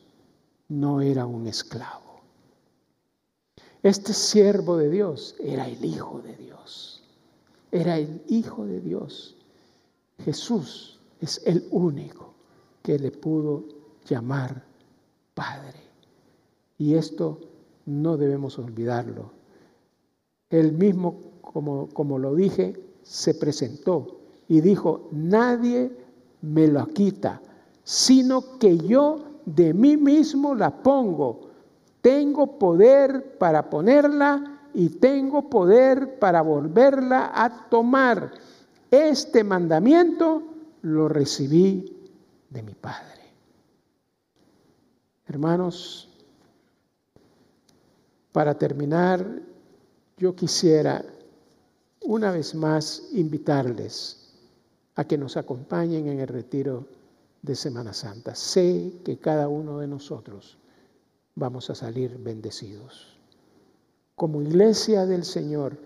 no 0.69 1.01
era 1.01 1.25
un 1.25 1.47
esclavo. 1.47 2.02
Este 3.83 4.13
siervo 4.13 4.77
de 4.77 4.89
Dios 4.89 5.35
era 5.39 5.67
el 5.67 5.83
Hijo 5.83 6.21
de 6.21 6.37
Dios. 6.37 7.03
Era 7.69 7.97
el 7.97 8.21
Hijo 8.29 8.65
de 8.65 8.79
Dios. 8.79 9.35
Jesús 10.19 11.01
es 11.19 11.41
el 11.45 11.67
único 11.69 12.33
que 12.81 12.97
le 12.97 13.11
pudo 13.11 13.65
llamar 14.05 14.63
Padre. 15.33 15.79
Y 16.77 16.95
esto 16.95 17.41
no 17.85 18.15
debemos 18.15 18.57
olvidarlo. 18.57 19.31
Él 20.49 20.71
mismo, 20.71 21.19
como, 21.41 21.89
como 21.89 22.19
lo 22.19 22.35
dije, 22.35 22.81
se 23.01 23.33
presentó 23.33 24.19
y 24.47 24.61
dijo, 24.61 25.09
nadie 25.11 25.91
me 26.41 26.67
lo 26.67 26.87
quita, 26.87 27.41
sino 27.83 28.57
que 28.59 28.77
yo 28.77 29.39
de 29.45 29.73
mí 29.73 29.97
mismo 29.97 30.55
la 30.55 30.83
pongo. 30.83 31.49
Tengo 32.03 32.59
poder 32.59 33.37
para 33.37 33.69
ponerla 33.69 34.59
y 34.73 34.89
tengo 34.89 35.49
poder 35.49 36.19
para 36.19 36.41
volverla 36.41 37.31
a 37.33 37.69
tomar. 37.69 38.33
Este 38.91 39.41
mandamiento 39.41 40.43
lo 40.81 41.07
recibí 41.07 42.11
de 42.49 42.61
mi 42.61 42.73
Padre. 42.73 43.21
Hermanos, 45.27 46.09
para 48.33 48.57
terminar, 48.57 49.25
yo 50.17 50.35
quisiera 50.35 51.05
una 52.01 52.31
vez 52.31 52.53
más 52.53 53.01
invitarles 53.13 54.33
a 54.95 55.05
que 55.05 55.17
nos 55.17 55.37
acompañen 55.37 56.09
en 56.09 56.19
el 56.19 56.27
retiro 56.27 56.85
de 57.41 57.55
Semana 57.55 57.93
Santa. 57.93 58.35
Sé 58.35 58.91
que 59.05 59.19
cada 59.19 59.47
uno 59.47 59.79
de 59.79 59.87
nosotros 59.87 60.57
vamos 61.35 61.69
a 61.69 61.75
salir 61.75 62.17
bendecidos. 62.17 63.17
Como 64.15 64.41
iglesia 64.41 65.05
del 65.05 65.23
Señor, 65.23 65.77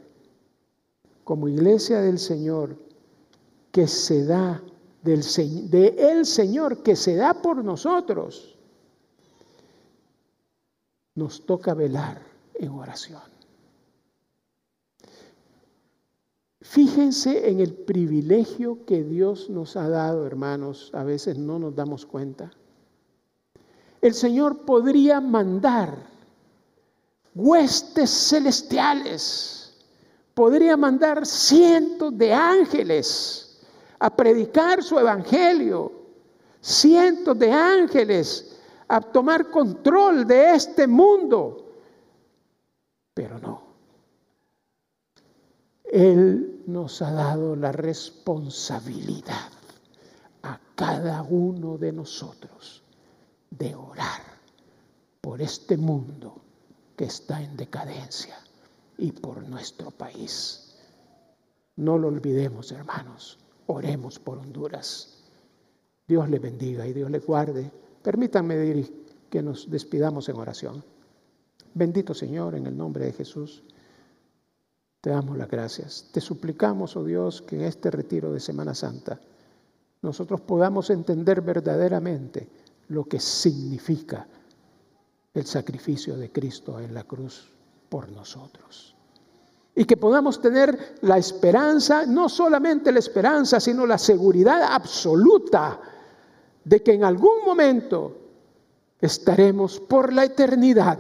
como 1.24 1.48
iglesia 1.48 2.02
del 2.02 2.20
Señor 2.20 2.78
que 3.72 3.88
se 3.88 4.26
da 4.26 4.62
del 5.04 5.22
de 5.70 5.96
el 6.12 6.26
Señor 6.26 6.84
que 6.84 6.96
se 6.96 7.16
da 7.16 7.42
por 7.42 7.64
nosotros, 7.64 8.58
nos 11.16 11.46
toca 11.46 11.74
velar 11.74 12.22
en 12.56 12.72
oración. 12.72 13.22
Fíjense 16.60 17.50
en 17.50 17.62
el 17.62 17.74
privilegio 17.74 18.86
que 18.86 19.04
Dios 19.04 19.50
nos 19.50 19.78
ha 19.78 19.88
dado, 19.88 20.26
hermanos, 20.28 20.92
a 20.94 21.04
veces 21.04 21.38
no 21.38 21.60
nos 21.60 21.76
damos 21.76 22.06
cuenta 22.06 22.52
el 24.02 24.14
Señor 24.14 24.66
podría 24.66 25.20
mandar 25.20 25.96
huestes 27.34 28.10
celestiales, 28.30 29.76
podría 30.34 30.78
mandar 30.78 31.26
cientos 31.26 32.18
de 32.18 32.34
ángeles 32.34 33.60
a 34.00 34.16
predicar 34.16 34.84
su 34.84 35.00
evangelio, 35.00 35.92
cientos 36.62 37.38
de 37.38 37.52
ángeles 37.52 38.58
a 38.88 39.02
tomar 39.02 39.50
control 39.50 40.26
de 40.26 40.56
este 40.56 40.88
mundo, 40.88 41.74
pero 43.14 43.40
no. 43.40 43.68
Él 45.84 46.64
nos 46.68 47.02
ha 47.02 47.12
dado 47.12 47.56
la 47.56 47.72
responsabilidad 47.72 49.52
a 50.44 50.60
cada 50.76 51.24
uno 51.24 51.78
de 51.78 51.94
nosotros 51.94 52.84
de 53.50 53.76
orar 53.76 54.22
por 55.22 55.42
este 55.42 55.78
mundo 55.78 56.42
que 56.96 57.06
está 57.06 57.42
en 57.42 57.56
decadencia 57.56 58.36
y 58.98 59.12
por 59.12 59.48
nuestro 59.48 59.92
país. 59.92 60.76
No 61.76 61.98
lo 61.98 62.08
olvidemos, 62.08 62.72
hermanos. 62.72 63.38
Oremos 63.68 64.20
por 64.20 64.40
Honduras. 64.40 65.24
Dios 66.08 66.30
le 66.30 66.40
bendiga 66.40 66.88
y 66.88 66.94
Dios 66.94 67.12
le 67.12 67.20
guarde. 67.20 67.72
Permítanme 68.02 68.86
que 69.30 69.42
nos 69.42 69.70
despidamos 69.70 70.30
en 70.30 70.38
oración. 70.38 70.84
Bendito 71.74 72.14
Señor, 72.14 72.56
en 72.56 72.66
el 72.66 72.76
nombre 72.76 73.06
de 73.06 73.14
Jesús, 73.14 73.64
te 75.02 75.12
damos 75.12 75.38
las 75.38 75.50
gracias. 75.50 76.08
Te 76.12 76.22
suplicamos, 76.22 76.96
oh 76.96 77.04
Dios, 77.04 77.42
que 77.42 77.58
en 77.58 77.64
este 77.64 77.92
retiro 77.92 78.32
de 78.32 78.40
Semana 78.40 78.74
Santa 78.74 79.20
nosotros 80.02 80.42
podamos 80.42 80.90
entender 80.90 81.42
verdaderamente 81.42 82.48
lo 82.90 83.06
que 83.06 83.20
significa 83.20 84.28
el 85.34 85.46
sacrificio 85.46 86.18
de 86.18 86.32
Cristo 86.32 86.80
en 86.80 86.94
la 86.94 87.04
cruz 87.04 87.52
por 87.90 88.10
nosotros. 88.12 88.96
Y 89.76 89.86
que 89.86 89.98
podamos 89.98 90.42
tener 90.42 90.96
la 91.02 91.18
esperanza, 91.18 92.06
no 92.06 92.30
solamente 92.30 92.92
la 92.92 93.00
esperanza, 93.00 93.60
sino 93.60 93.86
la 93.86 93.98
seguridad 93.98 94.64
absoluta 94.64 95.80
de 96.64 96.82
que 96.82 96.94
en 96.94 97.04
algún 97.04 97.46
momento 97.46 98.18
estaremos 99.00 99.80
por 99.80 100.12
la 100.12 100.26
eternidad 100.26 100.98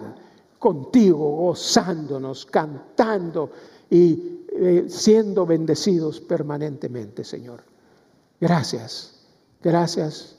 contigo, 0.59 1.38
gozándonos, 1.38 2.45
cantando 2.45 3.51
y 3.89 4.45
eh, 4.51 4.85
siendo 4.88 5.45
bendecidos 5.45 6.21
permanentemente, 6.21 7.23
Señor. 7.23 7.63
Gracias, 8.39 9.25
gracias 9.63 10.36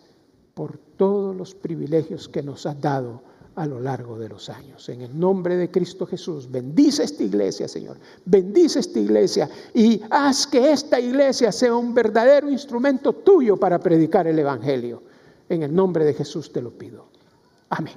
por 0.59 0.77
todos 0.97 1.37
los 1.37 1.55
privilegios 1.55 2.29
que 2.29 2.43
nos 2.43 2.67
has 2.67 2.81
dado 2.81 3.23
a 3.55 3.65
lo 3.65 3.79
largo 3.79 4.19
de 4.19 4.29
los 4.29 4.49
años. 4.49 4.89
En 4.89 5.03
el 5.03 5.17
nombre 5.17 5.57
de 5.57 5.71
Cristo 5.71 6.05
Jesús, 6.05 6.51
bendice 6.51 7.05
esta 7.05 7.23
iglesia, 7.23 7.69
Señor. 7.69 7.97
Bendice 8.25 8.81
esta 8.81 8.99
iglesia 8.99 9.49
y 9.73 10.03
haz 10.11 10.49
que 10.49 10.73
esta 10.73 10.99
iglesia 10.99 11.53
sea 11.53 11.77
un 11.77 11.95
verdadero 11.95 12.51
instrumento 12.51 13.13
tuyo 13.13 13.57
para 13.57 13.79
predicar 13.79 14.27
el 14.27 14.41
Evangelio. 14.41 15.01
En 15.49 15.63
el 15.63 15.73
nombre 15.73 16.05
de 16.05 16.15
Jesús 16.15 16.53
te 16.53 16.61
lo 16.61 16.73
pido. 16.73 17.07
Amén. 17.69 17.95